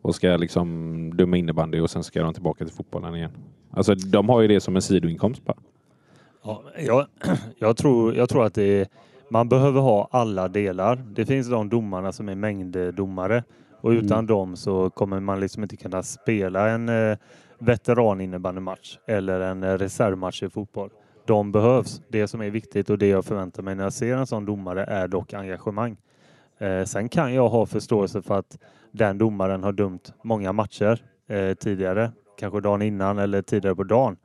[0.02, 3.32] Och ska liksom döma innebandy och sen ska de tillbaka till fotbollen igen.
[3.71, 5.58] Alltså de har ju det som en sidoinkomst bara.
[6.43, 7.06] Ja, jag,
[7.58, 8.88] jag, tror, jag tror att det är,
[9.30, 10.96] man behöver ha alla delar.
[11.16, 13.44] Det finns de domarna som är mängddomare
[13.82, 14.26] och utan Mm.
[14.26, 17.18] dem så kommer man liksom inte kunna spela en eh,
[17.60, 20.90] veteraninnebandymatch eller en eh, reservmatch i fotboll.
[21.26, 22.02] De behövs.
[22.10, 24.84] Det som är viktigt och det jag förväntar mig när jag ser en sån domare
[24.84, 25.98] är dock engagemang.
[26.58, 28.58] Eh, sen kan jag ha förståelse för att
[28.92, 34.18] den domaren har dömt många matcher eh, tidigare, kanske dagen innan eller tidigare på dagen.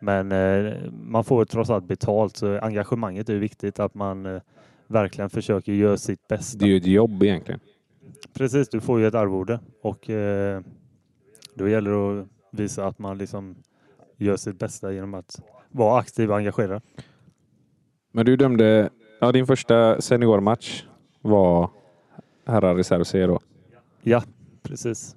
[0.00, 4.40] Men eh, man får trots allt betalt så engagemanget är viktigt att man eh,
[4.86, 6.58] verkligen försöker göra sitt bästa.
[6.58, 7.60] Det är ju ett jobb egentligen.
[8.32, 10.60] Precis, du får ju ett arvode och eh,
[11.54, 13.56] då gäller det att visa att man liksom
[14.16, 16.82] gör sitt bästa genom att vara aktiv och engagerad.
[18.12, 20.84] Men du dömde, ja din första seniormatch
[21.20, 21.70] var
[22.46, 23.40] herrar reserv C då.
[24.02, 24.22] Ja,
[24.62, 25.16] precis.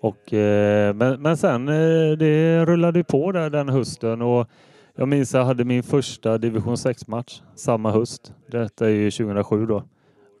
[0.00, 4.48] Och, eh, men, men sen eh, det rullade på där den hösten och
[4.94, 8.34] jag minns att jag hade min första division 6-match samma höst.
[8.46, 9.84] Detta är ju 2007 då.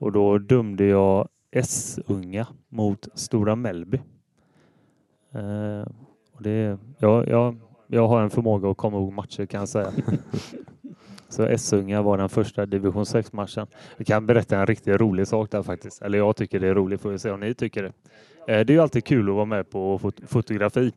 [0.00, 4.00] Och då dömde jag S-unga mot Stora Mellby.
[5.34, 5.88] Eh,
[6.32, 7.54] och det, ja, ja,
[7.86, 9.92] jag har en förmåga att komma ihåg matcher kan jag säga.
[11.28, 13.66] Så S-unga var den första division 6-matchen.
[13.96, 16.02] Jag kan berätta en riktigt rolig sak där faktiskt.
[16.02, 17.92] Eller jag tycker det är roligt, får vi se om ni tycker det.
[18.48, 20.92] Eh, Det är ju alltid kul att vara med på fot- fotografi.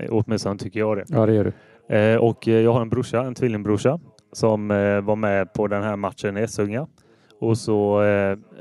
[0.00, 1.04] Eh, Åtminstone tycker jag det.
[1.08, 1.52] ja det gör
[1.88, 1.94] du.
[1.96, 3.98] Eh, Och jag har en brorsa, en tvillingbrorsa,
[4.32, 4.68] som
[5.04, 6.86] var med på den här matchen i Essunga.
[7.40, 8.02] Och så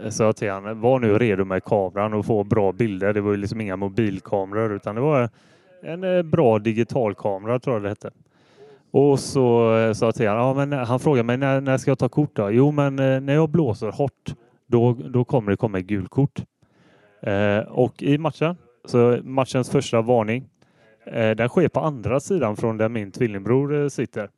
[0.10, 3.14] sa jag till honom, var nu redo med kameran och få bra bilder.
[3.14, 5.30] Det var ju liksom inga mobilkameror utan det var
[5.84, 8.12] en bra digitalkamera tror jag det hette.
[8.92, 12.00] Och så sa jag till honom, ja, men han frågade mig när, när ska jag
[12.00, 12.52] ta kort då?
[12.52, 14.34] Jo men när jag blåser hårt
[14.68, 16.44] då, då kommer det komma ett gulkort.
[17.22, 20.50] Eh, och i matchen, så matchens första varning,
[21.06, 24.30] eh, den sker på andra sidan från där min tvillingbror eh, sitter.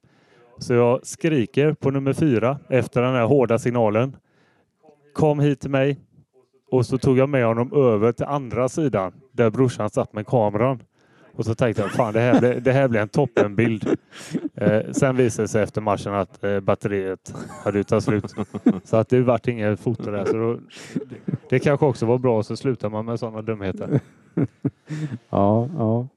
[0.58, 4.16] Så jag skriker på nummer fyra efter den här hårda signalen.
[5.14, 5.98] Kom hit till mig.
[6.72, 10.84] Och så tog jag med honom över till andra sidan där brorsan satt med kameran.
[11.38, 13.98] Och så tänkte jag, fan det här blir, det här blir en toppenbild.
[14.56, 18.34] Eh, sen visade det sig efter matchen att eh, batteriet hade tagit slut.
[18.84, 20.26] Så att det vart inget foto där.
[20.26, 20.60] Så då,
[21.50, 24.00] det, kanske också var bra, så slutar man med sådana dumheter.
[25.30, 26.08] Ja, ja.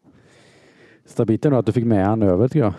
[1.07, 2.75] Stabilt ändå att du fick med han över tycker jag.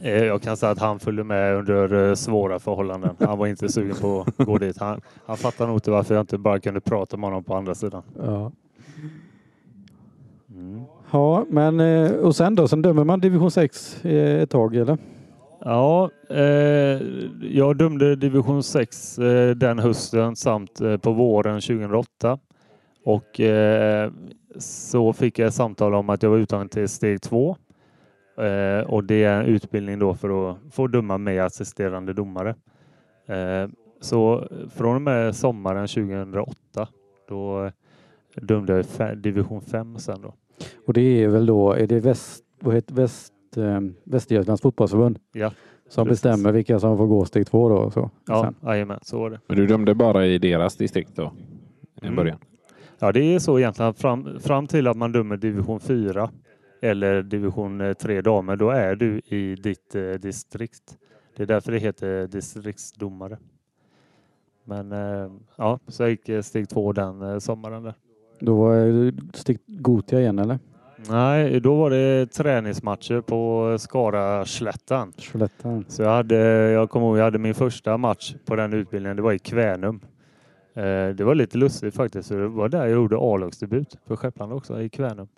[0.00, 3.16] Eh, Jag kan säga att han följde med under eh, svåra förhållanden.
[3.18, 4.78] Han var inte sugen på att gå dit.
[4.78, 7.74] Han, han fattar nog inte varför jag inte bara kunde prata med honom på andra
[7.74, 8.02] sidan.
[8.18, 8.52] Ja.
[11.14, 12.68] Ja, men eh, och sen då?
[12.68, 14.98] Sen dömer man division 6 eh, ett tag eller?
[15.60, 17.02] Ja, eh,
[17.42, 22.38] jag dömde division 6 eh, den hösten samt eh, på våren 2008.
[23.04, 24.10] Och eh,
[24.58, 27.56] så fick jag ett samtal om att jag var uttagen till steg 2.
[28.38, 32.54] Eh, och det är en utbildning då för att få döma med assisterande domare.
[33.26, 33.68] Eh,
[34.00, 36.88] så från och med sommaren 2008
[37.28, 37.70] då
[38.36, 40.34] dömde jag i division 5 sen då.
[40.86, 45.52] Och det är väl då, är det väst, vad heter, väst, eh, Västergötlands fotbollsförbund Ja,
[45.88, 46.22] som precis.
[46.22, 47.76] bestämmer vilka som får gå steg två då?
[47.76, 48.10] och Så.
[48.26, 49.40] ja, jajamän, så var det.
[49.46, 51.32] Men du dömde bara i deras distrikt då?
[52.02, 52.16] I Mm.
[52.16, 52.38] början?
[52.98, 53.90] Ja, det är så egentligen.
[53.90, 56.30] att Fram, fram till att man dömer division 4
[56.82, 60.98] eller division 3 damer, då är du i ditt eh, distrikt.
[61.36, 63.38] Det är därför det heter distriktsdomare.
[64.64, 67.94] Men eh, ja, så jag gick eh, steg två den eh, sommaren där.
[68.38, 68.76] Då var
[69.46, 70.58] det Gotia igen eller?
[71.10, 75.12] Nej, då var det träningsmatcher på Skara slättan.
[75.18, 75.82] Skellefteå.
[75.88, 76.36] Så jag, hade,
[76.70, 79.16] jag kommer ihåg, jag hade min första match på den utbildningen.
[79.16, 80.00] Det var i Kvänum.
[80.74, 82.28] Eh, det var lite lustigt faktiskt.
[82.28, 85.28] Det var där jag gjorde A-lagsdebut för Skepplanda också, i Kvänum.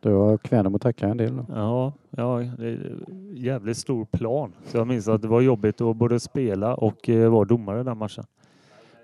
[0.00, 1.46] Du har Kvänum att tacka en del då.
[1.48, 2.96] Ja, ja, det är
[3.34, 4.52] jävligt stor plan.
[4.64, 7.98] Så jag minns att det var jobbigt att både spela och eh, vara domare den
[7.98, 8.24] matchen.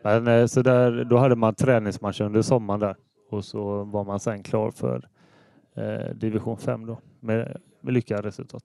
[0.03, 2.97] Men eh, så där, då hade man träningsmatcher under sommaren där
[3.33, 5.09] och så var man sen klar för
[5.75, 8.65] eh, division 5 då med, med lyckade resultat.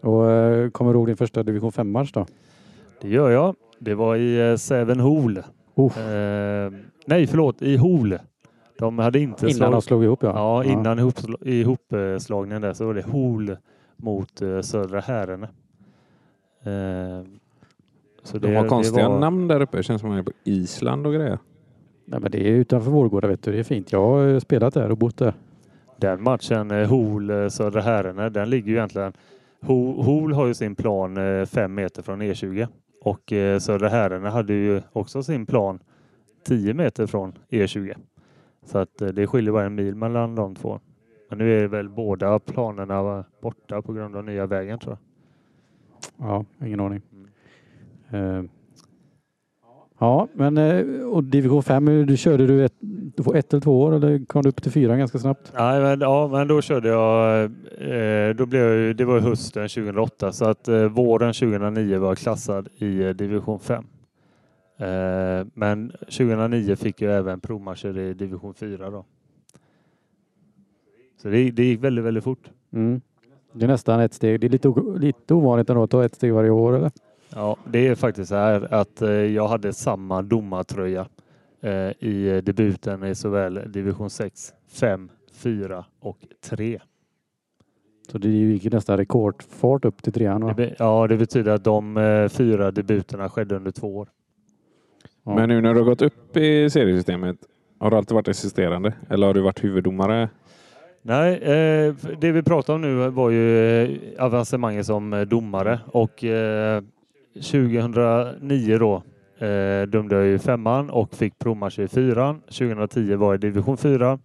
[0.00, 2.26] Och eh, kommer du ihåg din första division 5-match då?
[3.00, 3.54] Det gör jag.
[3.78, 5.42] Det var i eh, Sävenhol.
[5.74, 5.98] Oh.
[5.98, 6.72] Eh,
[7.06, 8.18] nej, förlåt, i Hol.
[8.78, 10.28] De hade inte Innan de slagit- slog ihop ja.
[10.34, 13.56] Ja, innan ihopsl- ihopslagningen där så var det Hol
[13.96, 15.48] mot eh, Södra Härene.
[16.62, 17.26] Eh,
[18.22, 19.76] så De har det konstiga var- namn där uppe.
[19.76, 21.38] Det känns som att man är på Island och grejer.
[22.10, 23.52] Nej, men det är utanför Vårgårda vet du.
[23.52, 23.92] Det är fint.
[23.92, 25.34] Jag har eh, spelat där och bott där.
[25.96, 29.12] Den matchen, eh, Hol eh, Södra Härene, den ligger ju egentligen...
[29.60, 32.68] Ho- Hol har ju sin plan eh, fem meter från E20
[33.02, 35.78] och eh, Södra Härene hade ju också sin plan
[36.46, 37.94] 10 meter från E20.
[38.64, 40.80] Så att eh, det skiljer bara en mil mellan de två.
[41.28, 44.96] Men nu är väl båda planerna borta på grund av nya vägen tror
[46.18, 46.28] jag.
[46.28, 47.02] Ja, ingen aning.
[48.10, 48.42] Eh,
[50.00, 52.74] ja, men eh, och division 5, eh, du körde du ett,
[53.34, 55.52] ett eller två år eller kom du upp till fyra ganska snabbt?
[55.56, 60.32] Nej, men, ja, men då körde jag, eh, då blev jag, det var hösten 2008
[60.32, 63.84] så att våren 2009 var jag klassad i division 5.
[64.80, 69.04] Eh, men 2009 fick jag även provmatcher i division 4 då.
[71.22, 72.50] Så det, det gick väldigt, väldigt fort.
[72.72, 73.00] Mm.
[73.52, 74.40] Det är nästan ett steg.
[74.40, 76.90] Det är lite, lite ovanligt ändå att ta ett steg varje år eller?
[77.34, 81.06] Ja, det är faktiskt så här att eh, jag hade samma domartröja
[81.60, 86.80] eh, i debuten i såväl division 6, 5, 4 och 3.
[88.12, 90.54] Så det gick ju nästan rekordfart upp till trean va?
[90.78, 94.08] ja, det betyder att de eh, fyra debuterna skedde under två år.
[95.24, 95.34] Ja.
[95.34, 97.36] Men nu när du har gått upp i seriesystemet,
[97.78, 98.92] har du alltid varit assisterande?
[99.10, 100.28] Eller har du varit huvuddomare?
[101.02, 106.82] Nej, eh, det vi pratade om nu var ju avancemanget som domare och eh,
[107.34, 109.02] 2009 då
[109.46, 112.40] eh, dömde jag i femman och fick provmatcher i fyran.
[112.40, 114.18] 2010 var jag i division 4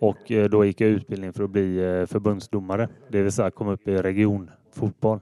[0.00, 3.68] och eh, då gick jag utbildning för att bli eh, förbundsdomare, det vill säga kom
[3.68, 5.20] upp i regionfotboll.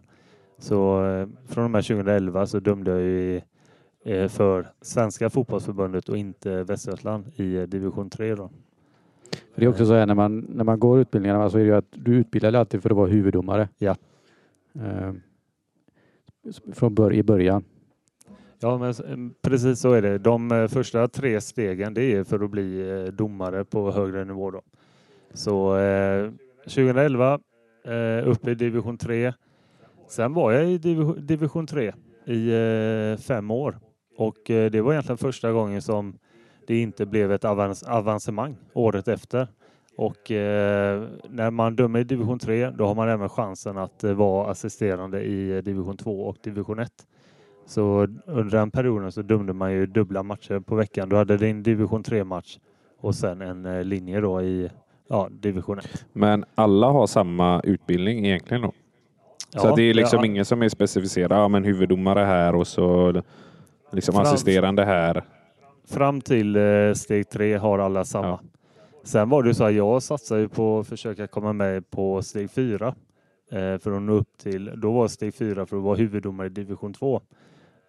[0.59, 3.43] Så eh, från och med 2011 så dömde jag ju i,
[4.05, 8.51] eh, för Svenska fotbollsförbundet och inte Västergötland i eh, division 3 då.
[9.55, 11.66] För det är också så här när man, när man går utbildningarna så är det
[11.66, 13.69] ju att du utbildar dig alltid för att vara huvuddomare.
[13.79, 13.97] Ja.
[16.72, 17.64] Från bör, i början.
[18.59, 20.18] Ja, men mm, precis så är det.
[20.18, 24.50] De eh, första tre stegen det är för att bli eh, domare på högre nivå.
[24.50, 24.62] Då.
[25.35, 26.31] Så eh,
[26.64, 27.40] 2011
[27.85, 29.33] eh, upp i division 3.
[30.09, 31.92] Sen var jag i division, division 3
[32.24, 33.79] i eh, fem år
[34.16, 36.18] och eh, det var egentligen första gången som
[36.66, 39.48] det inte blev ett avans avancemang året efter.
[40.00, 44.12] Och eh, när man dömer i division 3 då har man även chansen att eh,
[44.12, 46.92] vara assisterande i eh, division 2 och division 1.
[47.66, 51.08] Så under den perioden så dömde man ju dubbla matcher på veckan.
[51.08, 52.58] Du hade din division 3-match
[53.00, 54.70] och sen en eh, linje då i
[55.08, 56.06] ja, division 1.
[56.12, 58.72] Men alla har samma utbildning egentligen då?
[59.48, 61.32] så Ja, att det är liksom ja, ingen som är specificerad.
[61.32, 63.12] Ja, men huvuddomare här och så
[63.92, 65.24] liksom Fram- assisterande här.
[65.88, 68.28] Fram till eh, steg 3 har alla samma.
[68.28, 68.40] Ja.
[69.02, 72.94] Sen var det så att jag satsade på att försöka komma med på steg fyra.
[73.50, 76.50] Eh, för att nå upp till, då var steg fyra för att vara huvuddomare i
[76.50, 77.16] division 2.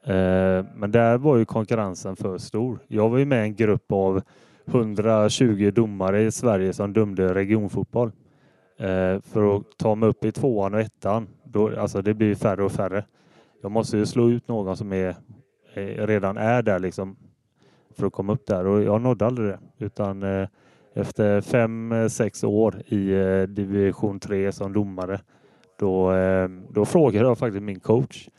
[0.04, 2.80] Eh, men där var ju konkurrensen för stor.
[2.88, 4.22] Jag var ju med i en grupp av
[4.66, 8.12] 120 domare i Sverige som dömde regionfotboll.
[8.78, 12.64] Eh, för att ta mig upp i tvåan och ettan, då, alltså det blir färre
[12.64, 13.06] och färre.
[13.62, 15.16] Jag måste ju slå ut någon som är,
[16.06, 17.16] redan är där liksom
[17.98, 19.60] för att komma upp där och jag nådde aldrig det.
[19.78, 20.48] Utan eh,
[20.94, 25.20] efter fem, eh, sex år i eh, division 3 som domare
[25.80, 28.30] då, eh, då frågade jag faktiskt min coach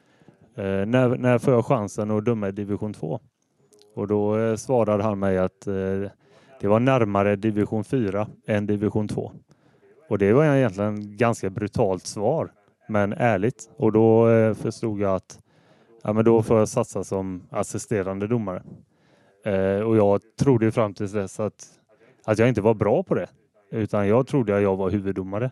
[0.56, 3.20] eh, när, när får jag chansen att döma i division 2?
[3.94, 5.60] Och då svarade han mig att
[6.60, 9.32] det var närmare division 4 än division 2.
[10.08, 12.52] Och det var egentligen ganska brutalt svar,
[12.88, 13.70] men ärligt.
[13.76, 15.38] Och då förstod jag att
[16.02, 18.62] ja, men då får jag satsa som assisterande domare.
[19.44, 21.66] Eh, och jag trodde fram till dess att,
[22.24, 23.28] att jag inte var bra på det.
[23.70, 25.50] Utan jag trodde att jag var huvuddomare.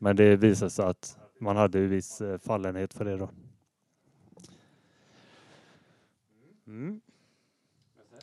[0.00, 3.30] Men det visade sig att man hade viss eh, fallenhet för det då.
[6.66, 7.00] Mm.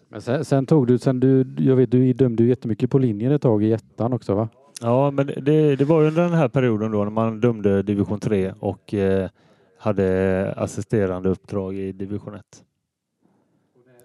[0.10, 3.32] Men sen, sen tog du, sen du, jag vet du dömde ju jättemycket på linjen
[3.32, 4.50] ett tag i ettan också va?
[4.82, 8.54] Ja, men det, det var under den här perioden då när man dömde division 3
[8.60, 9.30] och eh,
[9.78, 12.44] hade assisterande uppdrag i division 1.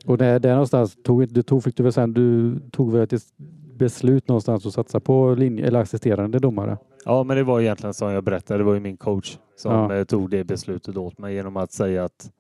[0.07, 3.22] Och där, där någonstans tog, du tog, fick du väl sen, du tog väl ett
[3.81, 6.78] beslut någonstans att satsa på linje, eller assisterande domare?
[7.05, 9.95] Ja, men det var egentligen som jag berättade, det var ju min coach som Ja.
[9.97, 12.31] eh, tog det beslutet åt mig genom att säga att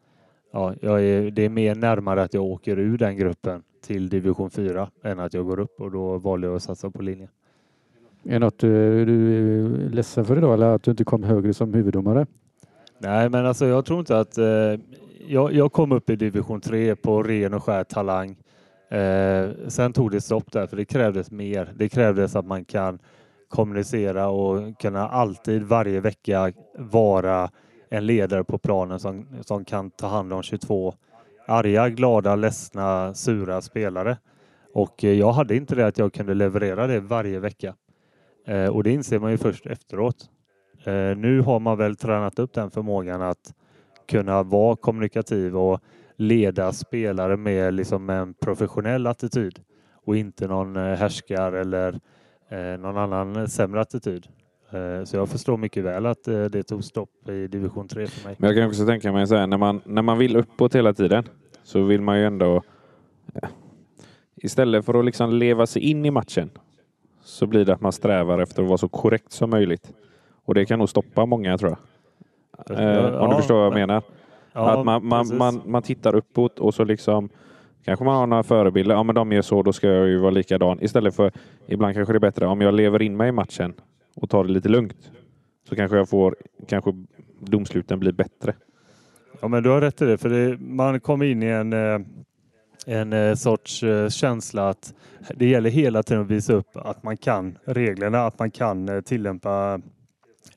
[0.52, 4.90] ja, är, det är mer närmare att jag åker ur den gruppen till division 4
[5.02, 7.28] än att jag går upp och då valde jag att satsa på linjen.
[8.24, 9.34] Är det något du, du
[9.86, 12.26] är ledsen för idag eller att du inte kom högre som huvuddomare?
[12.98, 14.38] Nej, men alltså jag tror inte att...
[14.38, 14.44] Eh,
[15.28, 18.36] jag, jag kom upp i division 3 på ren och skär talang.
[18.90, 21.72] Eh, sen tog det stopp där, för det krävdes mer.
[21.76, 22.98] Det krävdes att man kan
[23.48, 27.50] kommunicera och kunna alltid varje vecka vara
[27.88, 30.94] en ledare på planen som, som kan ta hand om 22
[31.46, 34.16] arga, glada, ledsna, sura spelare.
[34.74, 37.74] Och eh, jag hade inte det att jag kunde leverera det varje vecka.
[38.46, 40.30] Eh, och det inser man ju först efteråt.
[40.84, 43.54] Eh, nu har man väl tränat upp den förmågan att
[44.08, 45.80] kunna vara kommunikativ och
[46.20, 49.60] leda spelare med liksom en professionell attityd
[50.04, 52.00] och inte någon eh, härskar eller
[52.48, 54.26] eh, någon annan sämre attityd.
[54.70, 58.36] Eh, så jag förstår mycket väl att det tog stopp i division 3 för mig.
[58.38, 60.92] Men jag kan också tänka mig så här, när man, när man vill uppåt hela
[60.92, 61.24] tiden
[61.62, 62.62] så vill man ju ändå
[63.32, 63.48] ja,
[64.36, 66.50] istället för att liksom leva sig in i matchen
[67.22, 69.92] så blir det att man strävar efter att vara så korrekt som möjligt.
[70.44, 71.78] Och det kan nog stoppa många tror jag.
[72.80, 74.02] Eh, om du förstår vad jag men- menar.
[74.52, 77.28] Ja, att man, man, man, man tittar uppåt och så liksom
[77.84, 78.94] kanske man har några förebilder.
[78.94, 80.82] Ja, men de gör så, då ska jag ju vara likadan.
[80.82, 81.32] Istället för
[81.66, 83.74] ibland kanske det är bättre om jag lever in mig i matchen
[84.16, 85.10] och tar det lite lugnt.
[85.68, 86.36] Så kanske jag får,
[86.68, 86.92] kanske
[87.40, 88.54] domsluten blir bättre.
[89.40, 92.00] Ja, men du har rätt i det, för det, man kommer in i en, eh,
[92.86, 94.94] en eh, sorts eh, känsla att
[95.34, 99.80] det gäller hela tiden att visa upp att man kan reglerna, att man kan tillämpa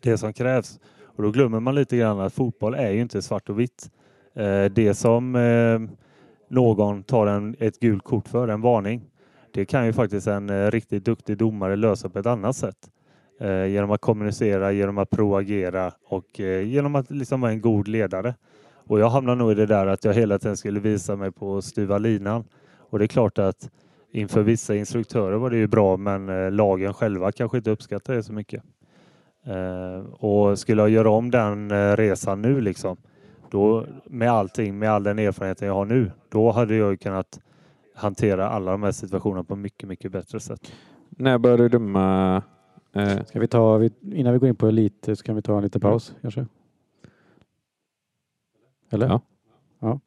[0.02, 0.80] det som krävs.
[1.16, 3.92] Och då glömmer man lite grann att fotboll är ju inte svart och vitt.
[4.36, 5.80] Eh, det som eh,
[6.50, 9.02] någon tar en, ett gult kort för, en varning,
[9.54, 12.90] det kan ju faktiskt en eh, riktigt duktig domare lösa på ett annat sätt.
[13.70, 18.36] Genom att kommunicera, genom att proagera och genom att liksom vara en god ledare.
[18.88, 21.62] Och jag hamnade nog i det där att jag hela tiden skulle visa mig på
[21.62, 22.44] styva linan.
[22.78, 23.70] Och det är klart att
[24.12, 28.34] inför vissa instruktörer var det ju bra men lagen själva kanske inte uppskattar det så
[28.34, 28.64] mycket.
[29.46, 32.98] Eh, och skulle jag göra om den eh, resan nu liksom,
[33.50, 37.40] då med allting, med all den erfarenheten jag har nu, då hade jag kunnat
[37.96, 40.72] hantera alla de här situationerna på mycket, mycket bättre sätt.
[41.10, 42.44] När började du döma?
[42.94, 45.64] Eh, Ska vi ta, innan vi går in på elit så kan vi ta en
[45.64, 46.46] liten paus kanske?
[48.90, 49.08] Eller?
[49.08, 49.22] Ja.
[49.80, 50.00] ja.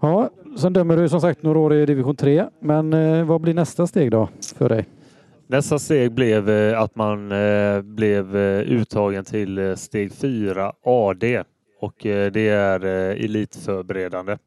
[0.00, 2.46] Ja, sen dömer du som sagt några år i division 3.
[2.60, 4.28] Men eh, vad blir nästa steg då
[4.58, 4.86] för dig?
[5.52, 11.42] Nästa steg blev eh, att man eh, blev eh, uttagen till steg 4 AD
[11.80, 12.80] och det är
[13.24, 14.38] elitförberedande.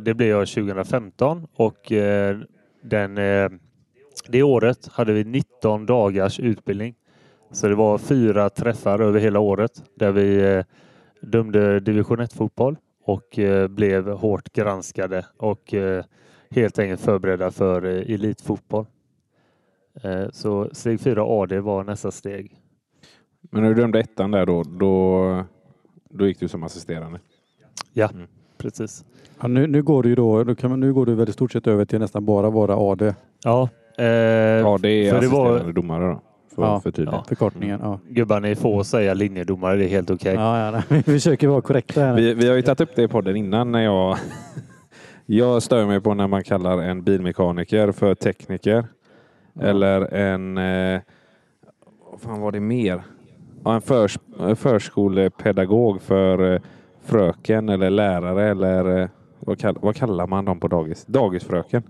[0.00, 1.92] Det blev jag 2015 och
[2.82, 3.14] den,
[4.28, 6.94] det året hade vi 19 dagars utbildning.
[7.50, 10.62] Så det var fyra träffar över hela året där vi
[11.20, 16.04] dömde division 1 fotboll och eh, blev hårt granskade och eh,
[16.50, 18.86] helt enkelt förberedda för eh, elitfotboll.
[20.02, 22.56] Eh, Så steg 4 AD var nästa steg.
[23.50, 25.44] men när du dömde ettan där då, då,
[26.10, 27.20] då gick du som assisterande.
[28.58, 29.04] Precis.
[29.40, 31.32] Ja, nu, nu går du ju då, då kan man, nu går du väl i
[31.32, 33.14] stort sett över till nästan bara vara AD.
[33.44, 36.20] Ja, eh, Ja, det är för det var- assisterande domare då.
[36.54, 36.80] För, Ja.
[36.80, 37.12] för tydligt.
[37.14, 37.24] Ja.
[37.28, 37.80] Förkortningen.
[37.82, 37.98] Ja.
[38.08, 40.34] gubbar ni får säga linjedomare, det är helt okej.
[40.34, 42.14] Ja, ja, nej, vi försöker vara korrekta här.
[42.16, 44.16] Vi, vi har ju tagit upp det i podden innan när jag
[45.26, 48.86] Jag stör mig på när man kallar en bilmekaniker för tekniker.
[49.60, 51.00] Eller en eh,
[52.10, 53.02] Vad fan var det mer?
[53.64, 54.18] Ja, en förs,
[54.56, 56.60] förskolepedagog för eh,
[57.04, 59.08] fröken eller lärare eller eh,
[59.40, 61.04] vad, kall, vad kallar man dem på dagis?
[61.06, 61.82] Dagisfröken.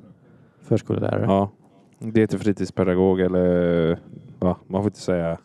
[0.63, 1.25] Förskollärare.
[1.25, 1.51] Ja.
[1.99, 3.99] Det heter fritidspedagog eller
[4.47, 5.39] ja, man får inte säga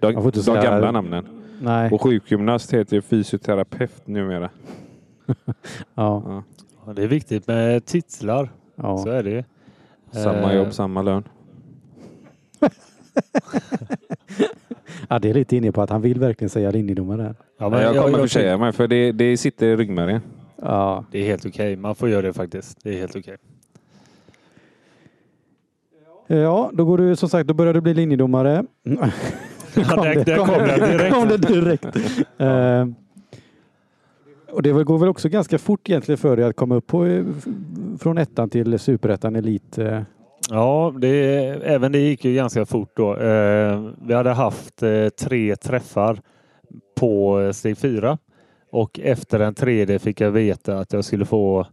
[0.00, 1.26] de, Man får inte de säga- gamla namnen.
[1.62, 1.90] Nej.
[1.92, 4.50] Och sjukgymnast heter ju fysioterapeut numera.
[5.94, 6.42] Ja.
[6.86, 6.92] Ja.
[6.92, 8.98] Det är viktigt med titlar, Ja.
[8.98, 9.44] så är det.
[10.12, 11.22] Samma Eh, jobb, samma lön.
[15.08, 17.22] ja, det är lite inne på att han vill verkligen säga linjedomare.
[17.22, 17.34] här.
[17.58, 20.20] Ja, Men jag kommer jag- försäga mig för det, det sitter i ryggmärgen.
[20.62, 21.04] Ja.
[21.10, 22.78] Det är helt okej, man får göra det faktiskt.
[22.82, 23.36] Det är helt okej.
[26.36, 28.64] Ja, då går du som sagt, då börjar du bli linjedomare.
[28.82, 31.14] Ja, där, där kom den direkt.
[31.14, 31.96] kom det direkt.
[32.38, 32.86] Eh,
[34.52, 37.24] Och det går väl också ganska fort egentligen för dig att komma upp på, eh,
[38.00, 39.78] från ettan till superettan elit.
[39.78, 40.00] eh.
[40.50, 43.16] Ja, det, även det gick ju ganska fort då.
[43.16, 44.82] Eh, vi hade haft
[45.20, 46.20] tre träffar
[47.00, 48.18] på steg fyra
[48.72, 51.66] och efter den tredje fick jag veta att jag skulle få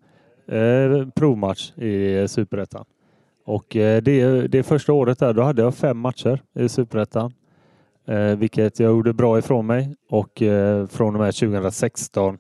[1.15, 2.85] provmatch i superettan.
[3.45, 7.33] Och eh, det, det första året där, då hade jag fem matcher i superettan.
[8.07, 12.37] Eh, vilket jag gjorde bra ifrån mig och eh, från och med 2016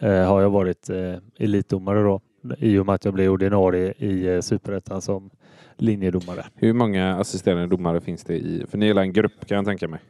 [0.00, 0.90] eh, har jag varit
[1.38, 2.20] elitdomare då
[2.58, 5.30] i och med att jag blev ordinarie i superettan som
[5.76, 6.44] linjedomare.
[6.54, 8.64] Hur många assisterande domare finns det i?
[8.70, 10.00] För ni är en grupp kan jag tänka mig.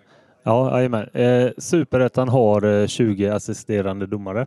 [0.42, 1.08] Ja, jajamän.
[1.12, 4.46] Eh, Superettan har eh, 20 assisterande domare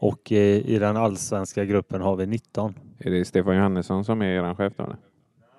[0.00, 2.74] och i den allsvenska gruppen har vi 19.
[2.98, 4.94] Är det Stefan Johannesson som är er chef då?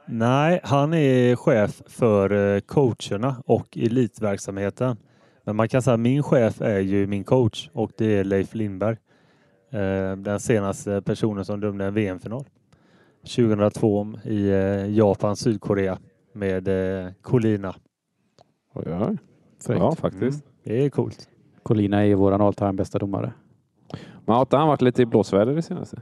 [0.10, 4.98] Nej, han är chef för eh, coacherna och elitverksamheten.
[5.44, 8.56] Men man kan säga att min chef är ju min coach och det är Leif
[8.56, 8.98] Lindberg.
[9.72, 12.44] Eh, Den senaste personen som dömde en VM-final.
[13.36, 15.98] 2002 i eh, Japan, Sydkorea
[16.34, 16.70] med
[17.22, 17.76] Colina.
[18.74, 19.18] Oj, oj.
[19.66, 19.80] Fräckt.
[19.80, 20.46] Ja, faktiskt.
[20.64, 21.30] Det är coolt.
[21.64, 23.34] Colina är våran all time bästa domare.
[24.26, 25.98] Men har inte han varit lite i blåsväder det senaste?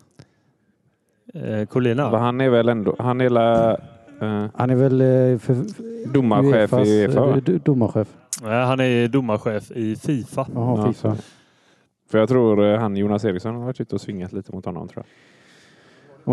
[1.33, 2.17] Eh, Colina?
[2.17, 3.71] Han är väl ändå, han är la,
[4.21, 7.41] eh, Han är väl eh, för, för, domarchef i Uefa eh, va?
[7.45, 8.07] d- domarchef.
[8.43, 10.47] Nej, han är domarchef i Fifa.
[10.53, 11.15] Jaha, Ja, Fifa.
[12.11, 14.87] För jag tror eh, han Jonas Eriksson har varit ute och svingat lite mot honom
[14.87, 15.11] tror jag.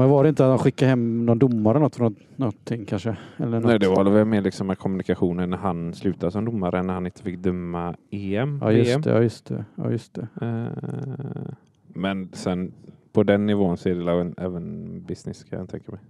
[0.01, 3.17] Men var det inte att han skickade hem någon domare något från någonting kanske?
[3.37, 3.65] Eller något?
[3.65, 7.07] Nej, det var väl mer liksom med kommunikationen när han slutade som domare, när han
[7.07, 9.65] inte fick döma EM, Ja just det, ja just det.
[9.75, 10.29] Ja, just det.
[10.43, 11.53] Eh,
[11.89, 12.73] Men sen
[13.13, 16.01] på den nivån så är det även, även business kan jag tänka mig.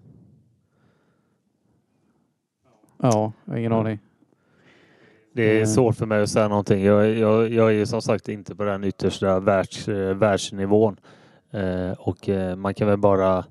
[2.99, 3.99] Ja, ingen aning.
[5.33, 5.67] Det är Mm.
[5.67, 6.85] svårt för mig att säga någonting.
[6.85, 10.97] Jag, jag, jag är ju som sagt inte på den yttersta världs, eh, världsnivån.
[11.51, 13.45] Eh, och eh, man kan väl bara eh,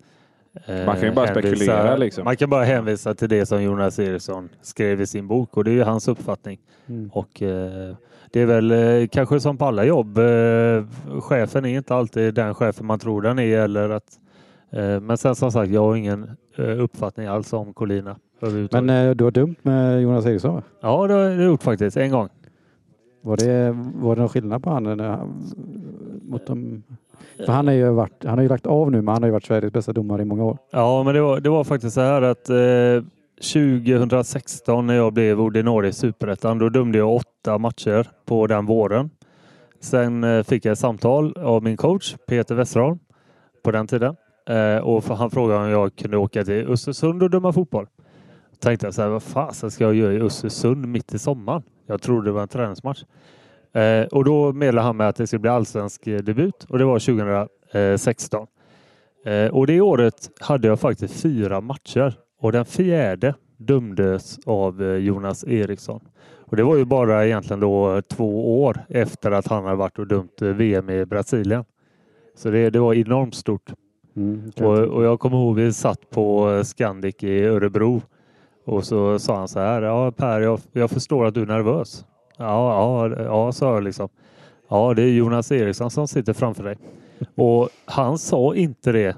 [0.85, 2.23] Man kan ju bara spekulera, liksom.
[2.23, 5.71] Man kan bara hänvisa till det som Jonas Eriksson skrev i sin bok och det
[5.71, 6.59] är ju hans uppfattning.
[6.87, 7.09] Mm.
[7.13, 7.95] Och eh,
[8.31, 10.17] det är väl eh, kanske som på alla jobb.
[10.17, 10.85] Eh,
[11.21, 13.59] chefen är inte alltid den chefen man tror den är.
[13.59, 14.19] Eller att,
[14.71, 18.15] eh, men sen som sagt, jag har ingen eh, uppfattning alls om Colina.
[18.71, 20.63] Men eh, du har dömt med Jonas Eriksson va?
[20.81, 21.97] Ja, det har jag gjort faktiskt.
[21.97, 22.29] En gång.
[23.21, 24.99] Var det, var det någon skillnad på han?
[24.99, 25.49] Han
[26.21, 26.83] mot dem?
[27.45, 29.31] För han, är ju varit, han har ju lagt av nu men han har ju
[29.31, 30.57] varit Sveriges bästa domare i många år.
[30.71, 33.03] Ja, men det var, det var faktiskt så här att eh,
[33.53, 39.09] 2016 när jag blev ordinarie i Superettan, då dömde jag åtta matcher på den våren.
[39.79, 42.99] Sen eh, fick jag ett samtal av min coach Peter Westerholm
[43.63, 44.15] på den tiden.
[44.49, 47.87] Eh, och han frågade om jag kunde åka till Östersund och döma fotboll.
[48.59, 51.63] Tänkte jag så här, vad fasen ska jag göra i Östersund mitt i sommaren?
[51.85, 53.03] Jag trodde det var en träningsmatch.
[53.73, 56.85] Eh, och då meddelade han mig att det skulle bli allsvensk eh, debut och det
[56.85, 58.47] var 2016.
[59.25, 64.95] Eh, och det året hade jag faktiskt fyra matcher och den fjärde dömdes av eh,
[64.95, 66.01] Jonas Eriksson.
[66.51, 70.07] Och det var ju bara egentligen då två år efter att han hade varit och
[70.07, 71.65] dömt eh, VM i Brasilien.
[72.35, 73.73] Så det, det var enormt stort.
[74.15, 78.01] Mm, Och, och jag kommer ihåg vi satt på eh, Scandic i Örebro
[78.65, 79.81] och så sa han så här.
[79.81, 82.05] Ja Per, jag, jag förstår att du är nervös.
[82.41, 84.09] Ja, ja, ja, sa jag liksom.
[84.69, 86.77] Ja, det är Jonas Eriksson som sitter framför dig.
[87.35, 89.15] Och han sa inte det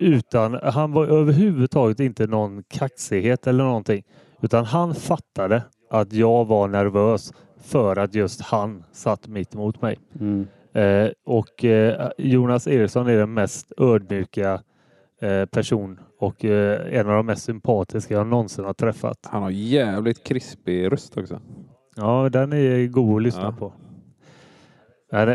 [0.00, 4.02] utan han var överhuvudtaget inte någon kaxighet eller någonting.
[4.42, 9.98] Utan han fattade att jag var nervös för att just han satt mitt emot mig.
[10.20, 10.46] Mm.
[10.72, 14.62] Eh, och eh, Jonas Eriksson är den mest ödmjuka
[15.20, 19.18] eh, person och eh, en av de mest sympatiska jag någonsin har träffat.
[19.22, 21.40] Han har jävligt krispig röst också.
[21.98, 23.52] Ja, den är god att lyssna Ja.
[23.58, 23.72] på.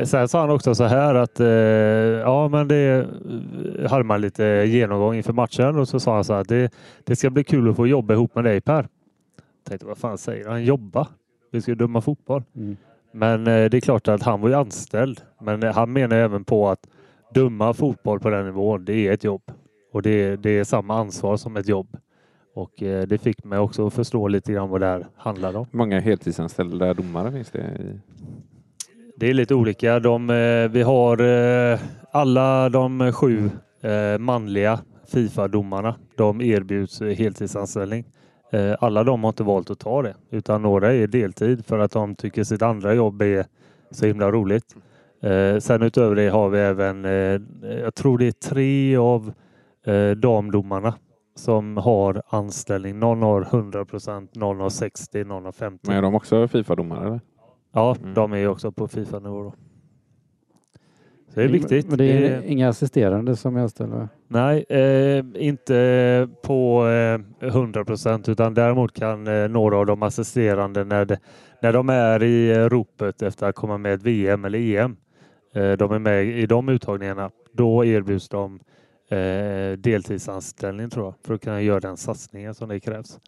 [0.05, 3.07] Sen sa han också så här att eh, ja, men det
[3.89, 7.15] hade man lite genomgång inför matchen och så sa han så här att det, det
[7.15, 8.87] ska bli kul att få jobba ihop med dig Per.
[9.67, 10.63] Tänkte vad fan säger han?
[10.65, 11.07] Jobba?
[11.51, 12.43] Vi ska döma fotboll.
[12.55, 12.77] Mm.
[13.11, 15.21] Men eh, det är klart att han var ju anställd.
[15.41, 16.87] Men eh, han menar även på att
[17.33, 19.41] döma fotboll på den nivån, det är ett jobb.
[19.91, 21.97] Och det, det är samma ansvar som ett jobb.
[22.53, 25.65] Och eh, det fick mig också att förstå lite grann vad det här handlar om.
[25.71, 27.59] Många heltidsanställda domare finns det?
[27.59, 27.99] I?
[29.17, 29.99] Det är lite olika.
[29.99, 31.79] De, eh, vi har eh,
[32.11, 33.49] alla de sju
[34.19, 35.95] manliga Fifa-domarna.
[36.17, 38.05] De erbjuds heltidsanställning.
[38.79, 42.15] Alla de har inte valt att ta det utan några är deltid för att de
[42.15, 43.45] tycker sitt andra jobb är
[43.91, 44.75] så himla roligt.
[45.59, 47.03] Sen utöver det har vi även,
[47.83, 49.33] jag tror det är tre av
[50.17, 50.93] damdomarna
[51.35, 52.99] som har anställning.
[52.99, 55.87] Någon har 100 procent, någon har 60, någon har 50.
[55.87, 57.07] Men är de också Fifa-domare?
[57.07, 57.21] Eller?
[57.73, 58.13] Ja, Mm.
[58.13, 59.43] de är ju också på Fifa-nivå.
[59.43, 59.53] Då.
[61.33, 61.87] Så det är viktigt.
[61.89, 64.09] Men det är Det- inga assisterande som är anställda?
[64.27, 66.87] Nej, eh, inte på
[67.41, 71.15] eh, 100 procent utan däremot kan eh, några av de assisterande när, de,
[71.61, 74.95] när de är i eh, ropet efter att komma med ett VM eller EM.
[75.55, 77.29] Eh, de är med i de uttagningarna.
[77.53, 78.59] Då erbjuds de
[79.13, 83.19] eh, deltidsanställning tror jag för att kunna göra den satsningen som det krävs.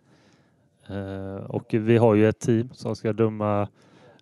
[0.88, 3.68] Eh, och vi har ju ett team som ska döma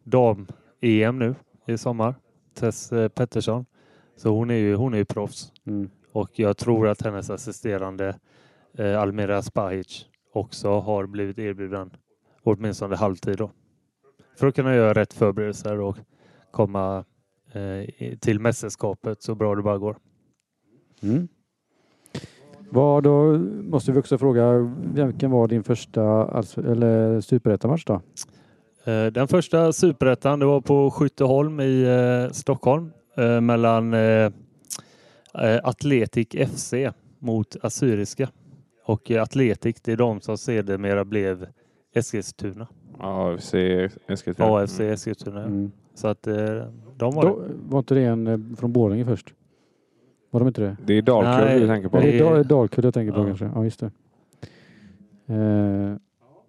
[0.04, 1.36] dam-EM nu
[1.66, 2.16] i sommar.
[2.54, 3.66] Tess eh, Pettersson.
[4.16, 5.52] Så hon är ju, hon är ju proffs.
[5.66, 5.90] Mm.
[6.12, 8.20] Och jag tror att hennes assisterande
[8.78, 11.92] eh, Almira Spahic också har blivit erbjuden
[12.44, 13.52] åtminstone halvtid då.
[14.40, 15.98] För att kunna göra rätt förberedelser och
[16.52, 17.06] komma
[17.52, 19.98] eh, till mästerskapet så bra det bara går.
[21.02, 21.28] Mm.
[22.74, 26.02] Vad då måste vi också fråga, vilken var din första
[26.58, 28.02] eller superettamatch då?
[28.84, 33.96] Eh, den första superettan det var på Skytteholm i eh, Stockholm eh, mellan
[35.64, 36.74] Atletic FC
[37.20, 38.30] mot Assyriska.
[38.86, 41.48] Och Atletic det är de som sedermera blev
[41.96, 42.68] Eskilstuna.
[43.00, 43.54] AFC
[44.08, 44.58] Eskilstuna.
[44.58, 45.44] AFC Eskilstuna.
[45.44, 45.72] Mm.
[45.96, 46.24] Så att
[46.98, 49.34] de var Då, var inte det en från Borlänge först?
[50.34, 50.76] Var de inte det?
[50.86, 51.98] Det är Dalkurd Nej, du tänker på.
[52.00, 53.26] Det är Dal- Dalkurd jag tänker på Ja.
[53.26, 53.52] kanske.
[53.56, 53.92] Ja, just det.
[55.28, 55.96] Eh,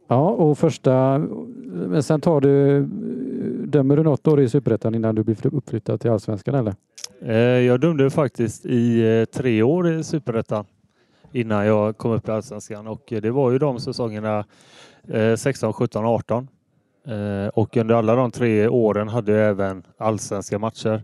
[0.09, 1.19] ja, och första...
[1.67, 2.83] Men sen tar du...
[3.67, 6.75] Dömer du något år i Superettan innan du blir uppflyttad till Allsvenskan eller?
[7.23, 10.65] Eh, Jag dömde faktiskt i eh, tre år i Superettan
[11.33, 14.45] innan jag kom upp i Allsvenskan och det var ju de säsongerna
[15.09, 16.49] eh, 16, 17, 18.
[17.07, 21.03] Eh, Och under alla de tre åren hade jag även allsvenska matcher.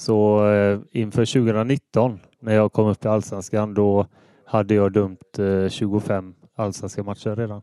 [0.00, 4.06] Så eh, inför 2019 när jag kom upp i Allsvenskan då
[4.44, 7.62] hade jag dömt eh, 25 allsvenska matcher redan.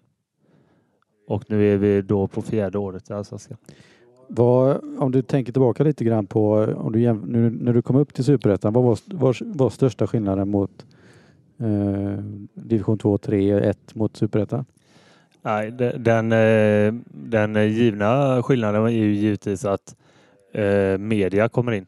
[1.27, 3.57] Och nu är vi då på fjärde året i Allsvenskan.
[4.27, 8.13] Vad, om du tänker tillbaka lite grann på om du nu, när du kom upp
[8.13, 10.85] till Superettan, vad var, var, var största skillnaden mot
[11.59, 12.23] eh,
[12.53, 14.65] division 2, 3, 1 mot Superettan?
[15.41, 19.95] Nej, de- den, eh, den givna skillnaden är ju givetvis att
[20.53, 21.85] eh, media kommer in.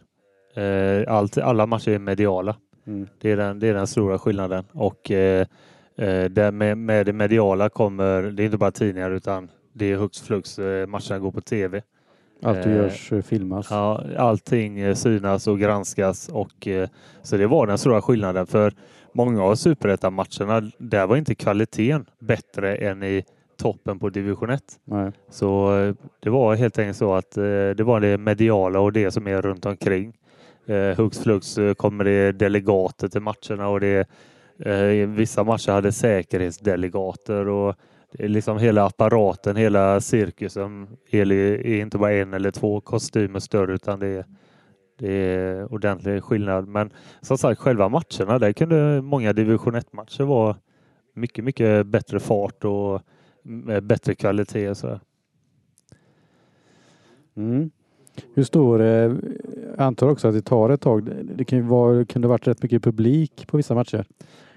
[0.54, 2.56] Eh, Allt, alla matcher är mediala.
[2.88, 3.08] Mm.
[3.22, 4.64] Det är den, det är den stora skillnaden.
[4.72, 5.48] Och eh,
[5.96, 9.96] eh, det med, med det mediala kommer, det är inte bara tidningar utan det är
[9.96, 11.82] hux flux, eh, matcherna går på tv.
[12.44, 13.68] Allt du görs eh, filmas.
[13.70, 16.90] Ja, allting synas och granskas och eh,
[17.22, 18.74] så det var den stora skillnaden för
[19.14, 23.24] många av superettan-matcherna, där var inte kvaliteten bättre än i
[23.58, 24.64] toppen på division 1.
[24.86, 25.12] Nej.
[25.30, 25.70] Så
[26.20, 29.42] det var helt enkelt så att eh, det var det mediala och det som är
[29.42, 30.14] runt omkring.
[30.70, 34.10] Eh, Hux flux eh, kommer det delegater till matcherna och det
[34.60, 37.76] eh, vissa matcher hade säkerhetsdelegater och
[38.12, 43.40] det är liksom hela apparaten, hela cirkusen är, är inte bara en eller två kostymer
[43.40, 44.26] större utan det är,
[45.00, 46.68] det är ordentlig skillnad.
[46.68, 46.90] Men
[47.22, 50.56] som sagt, själva matcherna, där kunde många division 1-matcher vara
[51.14, 53.02] mycket, mycket bättre fart och
[53.44, 55.00] med bättre kvalitet och.
[57.38, 57.72] Mm.
[58.34, 59.14] Hur stor, eh,
[59.80, 61.10] jag antar också att det tar ett tag.
[61.24, 64.06] Det- kan ju vara, kunde varit rätt mycket publik på vissa matcher.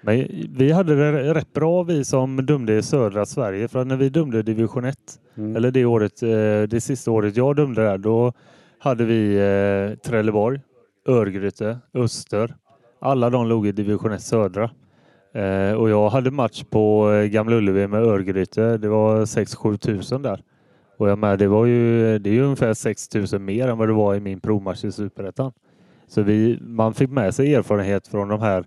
[0.02, 3.96] Men vi hade det rätt bra vi som dömde i södra Sverige för att när
[3.96, 4.98] vi dömde division 1
[5.34, 5.56] Mm.
[5.56, 6.28] eller det året, eh,
[6.68, 8.32] det sista året jag dömde där, då
[8.78, 10.60] hade vi eh, Trelleborg,
[11.08, 12.54] Örgryte, Öster.
[13.00, 14.70] Alla de låg i division 1 södra.
[15.34, 18.76] Eh, och jag hade match på Gamla Ullevi med Örgryte.
[18.76, 20.42] Det var 6-7 tusen där.
[21.02, 23.88] Och jag med, det var ju, det är ju ungefär 6 tusen mer än vad
[23.88, 25.52] det var i min provmatch i Superettan.
[26.06, 28.64] Så vi, man fick med sig erfarenhet från de här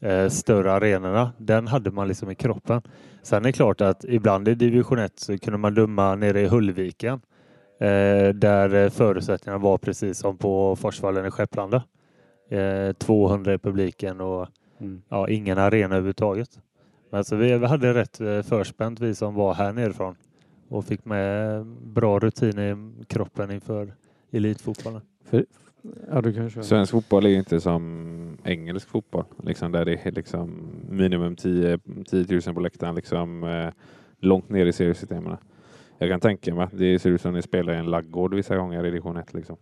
[0.00, 1.32] eh, större arenorna.
[1.38, 2.82] Den hade man liksom i kroppen.
[3.22, 6.46] Sen är det klart att ibland i division 1 så kunde man döma nere i
[6.46, 7.20] Hullviken.
[7.80, 11.82] Eh, där eh, förutsättningarna var precis som på Forsvallen i Skepplanda.
[12.50, 14.48] Eh, 200 i publiken och
[14.80, 15.02] Mm.
[15.08, 16.48] ja, ingen arena överhuvudtaget.
[17.10, 20.16] Men alltså vi, vi hade rätt eh, förspänt vi som var här nerifrån
[20.68, 23.94] och fick med bra rutin i kroppen inför
[24.30, 25.00] elitfotbollen.
[26.10, 26.64] Ja, du kan köra.
[26.64, 29.24] Svensk fotboll är ju inte som engelsk fotboll.
[29.42, 32.94] Liksom där det är liksom minimum 10, 10 000 på läktaren.
[32.94, 33.68] Liksom, eh,
[34.18, 35.36] långt ner i seriesystemen.
[35.98, 38.34] Jag kan tänka mig att det ser ut som att ni spelar i en laggård
[38.34, 39.34] vissa gånger i division 1.
[39.34, 39.56] Liksom.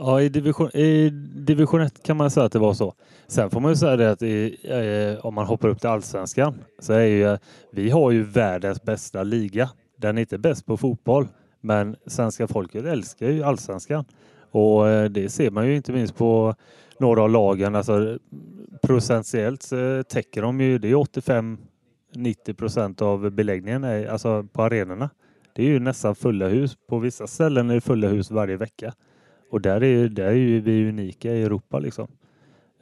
[0.00, 2.94] Ja, i division, i division 1 kan man säga att det var så.
[3.26, 6.54] Sen får man ju säga det att i, eh, om man hoppar upp till allsvenskan
[6.78, 7.38] så är ju,
[7.72, 9.70] vi har ju världens bästa liga.
[9.96, 11.28] Den är inte bäst på fotboll,
[11.60, 14.04] men svenska folket älskar ju allsvenskan.
[14.50, 16.54] Och eh, det ser man ju inte minst på
[16.98, 17.74] några av lagen.
[17.74, 18.18] Alltså,
[18.82, 19.70] procentuellt
[20.08, 25.10] täcker de ju, det är 85-90 procent av beläggningen är, alltså på arenorna.
[25.54, 26.76] Det är ju nästan fulla hus.
[26.88, 28.94] På vissa ställen är det fulla hus varje vecka.
[29.50, 32.08] Och där är, ju- där är ju vi unika i Europa liksom.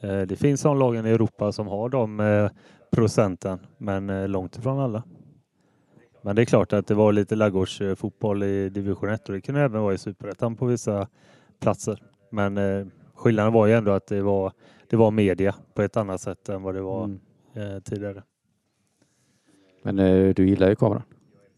[0.01, 2.51] Eh, Det finns sådana lagen i Europa som har de eh,
[2.91, 5.03] procenten, men eh, långt ifrån alla.
[6.23, 9.61] Men det är klart att det var lite ladugårdsfotboll i division 1 och det kunde
[9.61, 11.09] även vara i superettan på vissa
[11.61, 12.03] platser.
[12.31, 14.53] Men skillnaden var ju ändå att det var,
[14.91, 17.81] det var media på ett annat sätt än vad det var Mm.
[17.83, 18.23] tidigare.
[19.83, 19.97] Men
[20.35, 21.03] du gillar ju kameran.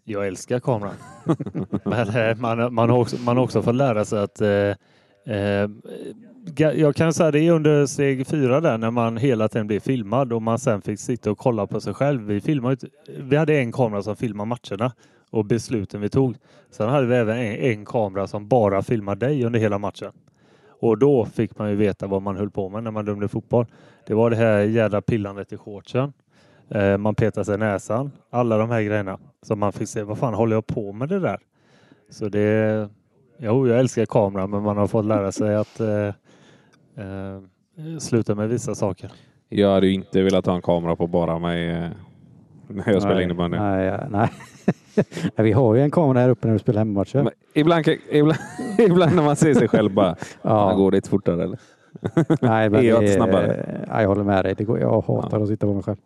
[0.05, 0.95] Jag älskar kameran.
[1.85, 4.41] Men man, man, har också, man har också fått lära sig att
[5.29, 5.69] Eh, eh,
[6.57, 10.33] jag kan säga det är under steg fyra där när man hela tiden blev filmad
[10.33, 12.23] och man sen fick sitta och kolla på sig själv.
[12.23, 12.77] Vi, filmade,
[13.19, 14.93] vi hade en kamera som filmade matcherna
[15.31, 16.37] och besluten vi tog.
[16.71, 20.13] Sen hade vi även en, en kamera som bara filmade dig under hela matchen.
[20.81, 23.67] Och då fick man ju veta vad man höll på med när man dömde fotboll.
[24.07, 26.13] Det var det här jädra pillandet i shortsen.
[26.69, 28.11] Eh, man petade sig i näsan.
[28.31, 29.19] Alla de här grejerna.
[29.43, 31.39] Så man fick se, vad fan håller jag på med det där?
[32.11, 32.89] Så det...
[33.39, 36.07] Jo, jag älskar kameran men man har fått lära sig att eh,
[37.05, 37.41] eh,
[37.99, 39.13] sluta med vissa saker.
[39.49, 41.89] Jag hade ju inte velat ha en kamera på bara mig eh,
[42.69, 43.59] när jag spelar Nej, innebandy.
[43.59, 44.29] Nej, ja, nej.
[45.23, 47.23] Nej, vi har ju en kamera här uppe när vi spelar hemmamatcher.
[47.23, 48.39] Men Ibland, kan- ibland,
[48.79, 50.17] ibland när man ser sig själv bara.
[50.43, 51.59] Ja, går det lite fortare eller?
[52.41, 53.79] nej, men är jag det- snabbare?
[53.89, 54.55] Ja, jag håller med dig.
[54.55, 55.97] Det går, jag hatar att sitta på mig själv.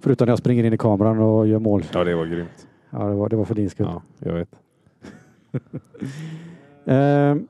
[0.00, 1.84] Förutom när jag springer in i kameran och gör mål.
[1.92, 2.66] Ja, det var grymt.
[2.90, 3.86] Ja, det var, det var för din skull.
[3.90, 4.48] Ja, jag vet.
[6.90, 7.48] Ehm,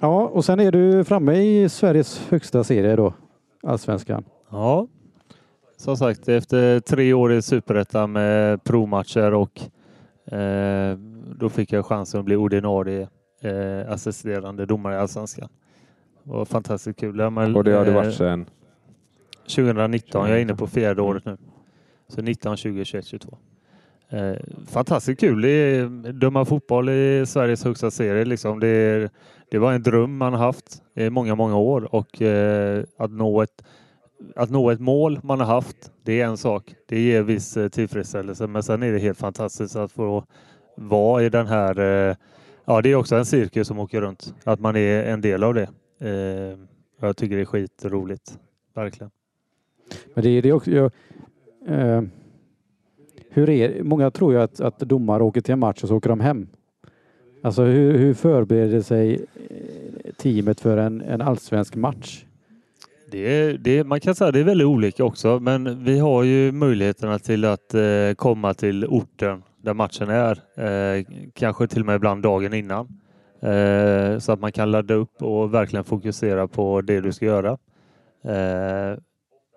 [0.00, 3.14] ja, och sen är du framme i Sveriges högsta serie då.
[3.62, 4.24] Allsvenskan.
[4.50, 4.86] Ja,
[5.76, 9.60] som sagt efter tre år i Superettan med provmatcher och
[10.34, 10.98] eh,
[11.38, 13.08] då fick jag chansen att bli ordinarie
[13.40, 15.48] eh, assisterande domare i Allsvenskan.
[16.22, 17.18] Det var fantastiskt kul.
[17.18, 18.46] Ja, men, Och det har du eh, varit sedan...
[19.42, 20.28] 2019.
[20.28, 21.36] Jag är inne på fjärde året nu.
[22.08, 23.38] Så 19, 20, 21, 22.
[24.08, 24.36] Eh,
[24.66, 25.40] fantastiskt kul.
[25.40, 28.24] Det är, döma fotboll i Sveriges högsta serie.
[28.24, 28.60] Liksom.
[28.60, 29.10] Det, är,
[29.50, 33.64] det var en dröm man haft i många, många år och eh, att, nå ett,
[34.36, 36.74] att nå ett mål man har haft, det är en sak.
[36.88, 40.24] Det ger viss eh, tillfredsställelse, men sen är det helt fantastiskt att få
[40.76, 41.78] vara i den här
[42.10, 42.16] eh,
[42.66, 44.34] Ja, det är också en cirkus som åker runt.
[44.44, 45.68] Att man är en del av det.
[46.00, 46.58] Eh,
[47.00, 48.38] jag tycker det är skitroligt.
[48.74, 49.10] Verkligen.
[50.14, 50.70] Men det, är- det också...
[50.70, 50.90] Jag,
[51.68, 52.02] eh,
[53.34, 56.08] hur är Många tror ju att, att domare åker till en match och så åker
[56.08, 56.48] de hem.
[57.42, 62.24] Alltså hur, hur förbereder sig eh, teamet för en, en allsvensk match?
[63.10, 66.52] Det det man kan säga att det är väldigt olika också, men vi har ju
[66.52, 70.38] möjligheterna till att eh, komma till orten där matchen är.
[70.66, 72.88] Eh, kanske till och med ibland dagen innan.
[73.40, 77.58] Eh, så att man kan ladda upp och verkligen fokusera på det du ska göra.
[78.24, 78.98] Eh,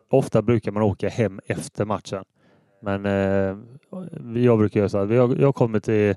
[0.09, 2.23] ofta brukar man åka hem efter matchen.
[2.87, 3.57] Men eh,
[4.43, 6.15] jag brukar göra så att jag, jag kommer till,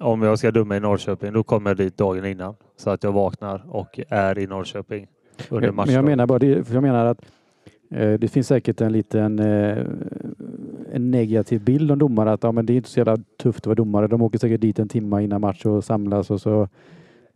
[0.00, 2.54] om jag ska döma i Norrköping, då kommer jag dit dagen innan.
[2.76, 5.06] Så att jag vaknar och är i Norrköping
[5.48, 5.94] under Men matchen.
[5.94, 7.18] jag menar bara det, jag menar att
[7.90, 9.78] eh, det finns säkert en liten eh,
[10.92, 13.66] en negativ bild om domare att ja, men det är inte så jävla tufft att
[13.66, 14.06] vara domare.
[14.06, 16.68] De åker säkert dit en timme innan match och samlas och så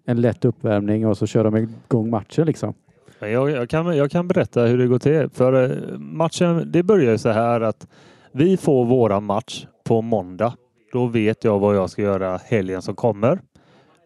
[0.05, 2.75] en lätt uppvärmning och så kör de igång matchen liksom.
[3.19, 5.29] Men Jag, jag, kan, jag kan berätta hur det går till.
[5.33, 7.87] För eh, matchen, det börjar ju så här att
[8.33, 10.55] vi får våra match på måndag.
[10.93, 13.41] Då vet jag vad jag ska göra helgen som kommer.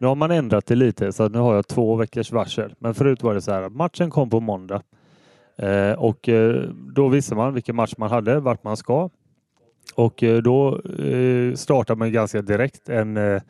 [0.01, 2.75] Nu har man ändrat det lite så att nu har jag två veckors varsel.
[2.79, 4.83] Men förut var det så här att matchen kom på måndag.
[5.57, 6.63] Eh, och eh,
[6.95, 9.11] då visste man vilken match man hade, vart man ska.
[9.95, 13.43] Och eh, då eh, startar man ganska direkt en eh,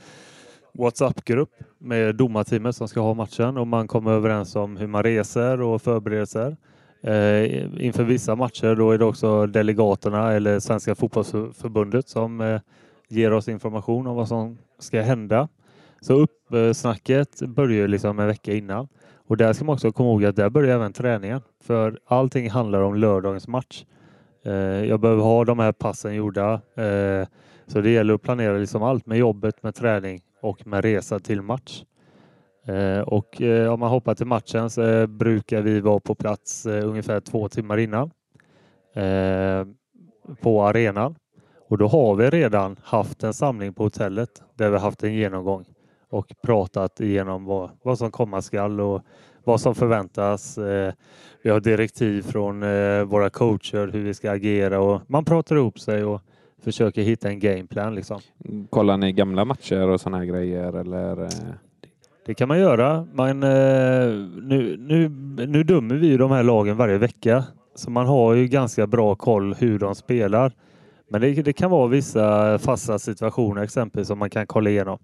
[0.72, 5.60] WhatsApp-grupp med domarteamet som ska ha matchen och man kommer överens om hur man reser
[5.60, 6.56] och förberedelser.
[7.04, 12.60] Eh, inför vissa matcher då är det också delegaterna eller Svenska fotbollsförbundet som eh,
[13.08, 15.48] ger oss information om vad som ska hända.
[16.00, 18.88] Så uppsnacket börjar liksom en vecka innan.
[19.26, 21.40] Och där ska man också komma ihåg att där börjar även träningen.
[21.64, 23.84] För allting handlar om lördagens match.
[24.44, 24.52] Eh,
[24.84, 26.52] jag behöver ha de här passen gjorda.
[26.54, 27.28] Eh,
[27.66, 31.42] så det gäller att planera liksom allt med jobbet, med träning och med resa till
[31.42, 31.82] match.
[32.66, 36.66] Eh, och eh, om man hoppar till matchen så eh, brukar vi vara på plats
[36.66, 38.10] ungefär två timmar innan
[40.40, 41.14] på arenan.
[41.68, 45.64] Och då har vi redan haft en samling på hotellet där vi haft en genomgång
[46.10, 49.02] och pratat igenom vad, vad som komma skall och
[49.44, 50.58] vad som förväntas.
[51.42, 52.60] Vi har direktiv från
[53.08, 56.20] våra coacher hur vi ska agera och man pratar ihop sig och
[56.64, 57.94] försöker hitta en gameplan.
[57.94, 58.20] Liksom.
[58.70, 61.28] Kollar ni gamla matcher och sådana här grejer eller?
[62.26, 63.06] Det kan man göra.
[63.12, 63.48] Man, eh,
[64.42, 65.08] nu, nu,
[65.46, 67.44] nu dömer vi ju de här lagen varje vecka.
[67.74, 70.52] Så man har ju ganska bra koll hur de spelar.
[71.10, 74.98] Men det, det kan vara vissa fasta situationer exempelvis som man kan kolla igenom.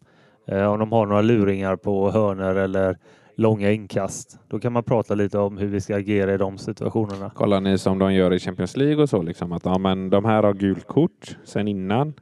[0.49, 2.97] Eh, om de har några luringar på hörner eller
[3.37, 4.39] långa inkast.
[4.49, 7.31] Då kan man prata lite om hur vi ska agera i de situationerna.
[7.31, 9.23] Kollar ni som de gör i Champions League och så?
[9.23, 12.15] Liksom, att ja, men de här har gult kort sen innan.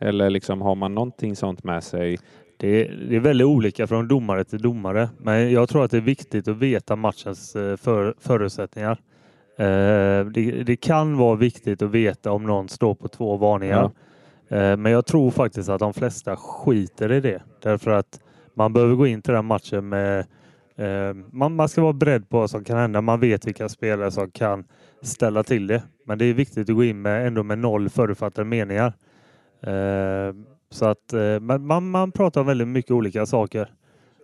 [0.00, 2.18] Eller liksom, har man någonting sånt med sig?
[2.56, 5.96] Det är, det är väldigt olika från domare till domare, men jag tror att det
[5.96, 9.00] är viktigt att veta matchens eh, för, förutsättningar.
[9.58, 13.90] Eh, det, det, kan vara viktigt att veta om någon står på två varningar.
[14.48, 14.56] Ja.
[14.56, 17.42] Eh, men jag tror faktiskt att de flesta skiter i det.
[17.62, 18.20] Därför att
[18.54, 20.26] man behöver gå in till den matchen med
[21.30, 23.00] man, man ska vara beredd på vad som kan hända.
[23.00, 24.64] Man vet vilka spelare som kan
[25.02, 25.82] ställa till det.
[26.06, 28.92] Men det är viktigt att gå in med ändå med noll förutfattade meningar.
[30.70, 33.72] Så att man, man pratar om väldigt mycket olika saker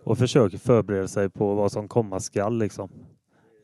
[0.03, 2.57] och försöker förbereda sig på vad som komma skall.
[2.57, 2.89] Liksom.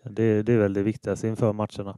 [0.03, 1.97] Det, det är väl det viktigaste inför matcherna.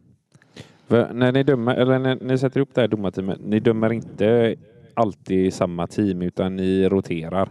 [0.88, 4.55] För när ni dömer, eller när ni sätter upp det här domarteamet, ni dömer inte
[4.93, 7.49] alltid samma team utan ni roterar?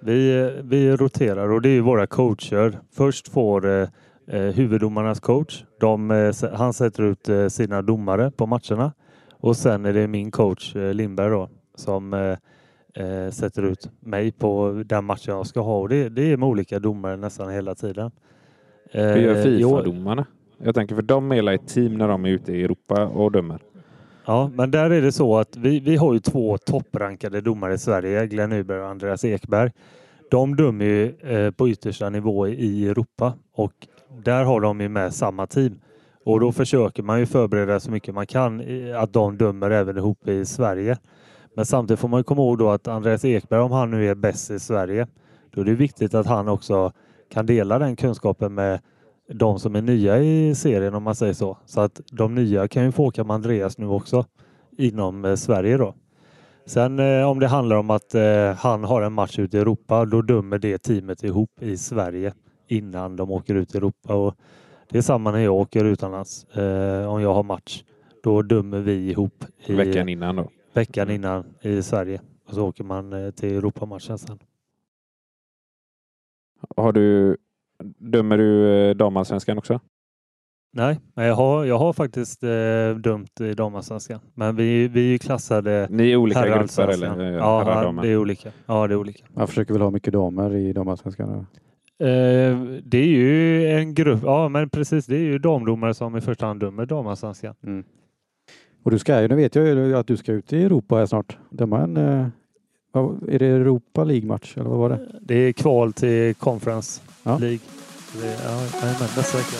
[0.00, 2.80] Vi, vi roterar och det är våra coacher.
[2.92, 3.88] Först får eh,
[4.26, 5.64] eh, huvuddomarnas coach.
[5.80, 8.92] De, eh, han sätter ut eh, sina domare på matcherna
[9.32, 12.36] och sen är det min coach eh, Lindberg då som
[12.94, 15.80] eh, eh, sätter ut mig på den matchen jag ska ha.
[15.80, 18.10] Och det, det är med olika domare nästan hela tiden.
[18.90, 20.26] Hur gör Fifa-domarna?
[20.58, 23.60] Jag tänker för de är ett team när de är ute i Europa och dömer.
[24.26, 27.78] Ja, men där är det så att vi, vi har ju två topprankade domare i
[27.78, 29.70] Sverige, Glenn Nyberg och Andreas Ekberg.
[30.30, 33.72] De dömer ju eh, på yttersta nivå i Europa och
[34.24, 35.80] där har de ju med samma team.
[36.24, 38.62] Och då försöker man ju förbereda så mycket man kan
[38.96, 40.98] att de dömer även ihop i Sverige.
[41.54, 44.50] Men samtidigt får man komma ihåg då att Andreas Ekberg, om han nu är bäst
[44.50, 45.06] i Sverige,
[45.50, 46.92] då är det viktigt att han också
[47.32, 48.80] kan dela den kunskapen med
[49.28, 51.58] de som är nya i serien om man säger så.
[51.66, 54.24] Så att de nya kan ju få åka med Andreas nu också
[54.78, 55.94] inom eh, Sverige då.
[56.66, 60.04] Sen eh, om det handlar om att eh, han har en match ute i Europa,
[60.04, 62.32] då dömer det teamet ihop i Sverige
[62.68, 64.14] innan de åker ut i Europa.
[64.14, 64.34] Och
[64.90, 66.44] det är samma när jag åker utomlands.
[66.44, 67.82] Eh, om jag har match,
[68.22, 69.44] då dömer vi ihop.
[69.66, 70.50] I, veckan innan då?
[70.74, 72.20] Veckan innan i Sverige.
[72.48, 74.38] Och så åker man eh, till Europamatchen sen.
[76.76, 77.36] Har du,
[77.98, 79.80] dömer du eh, damallsvenskan också?
[80.72, 84.20] Nej, men jag har, jag har faktiskt eh, dömt i damallsvenskan.
[84.34, 87.32] Men vi, vi är klassade Ni är olika grupper eller?
[87.32, 88.52] Ja, det är olika.
[88.66, 89.24] Ja, det är olika.
[89.34, 91.46] Man försöker väl ha mycket damer i damallsvenskan?
[91.98, 96.20] Eh, det är ju en grupp, ja men precis, det är ju damdomare som i
[96.20, 97.54] första hand dömer damallsvenskan.
[97.62, 97.84] Mm.
[98.84, 101.06] Och du ska ju, nu vet jag ju att du ska ut i Europa här
[101.06, 101.38] snart.
[101.50, 102.26] Döma en eh,
[103.28, 105.20] är det Europa League-match eller vad var det?
[105.20, 107.38] Det är kval till Conference ja.
[107.38, 107.58] League.
[108.20, 108.60] Det är, ja,
[109.16, 109.56] nästa vecka.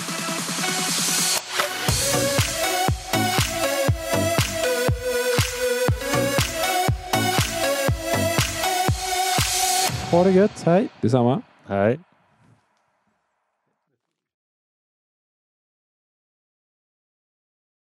[10.11, 10.89] Ha det gött, hej!
[11.01, 11.43] Detsamma.
[11.66, 11.99] Hej!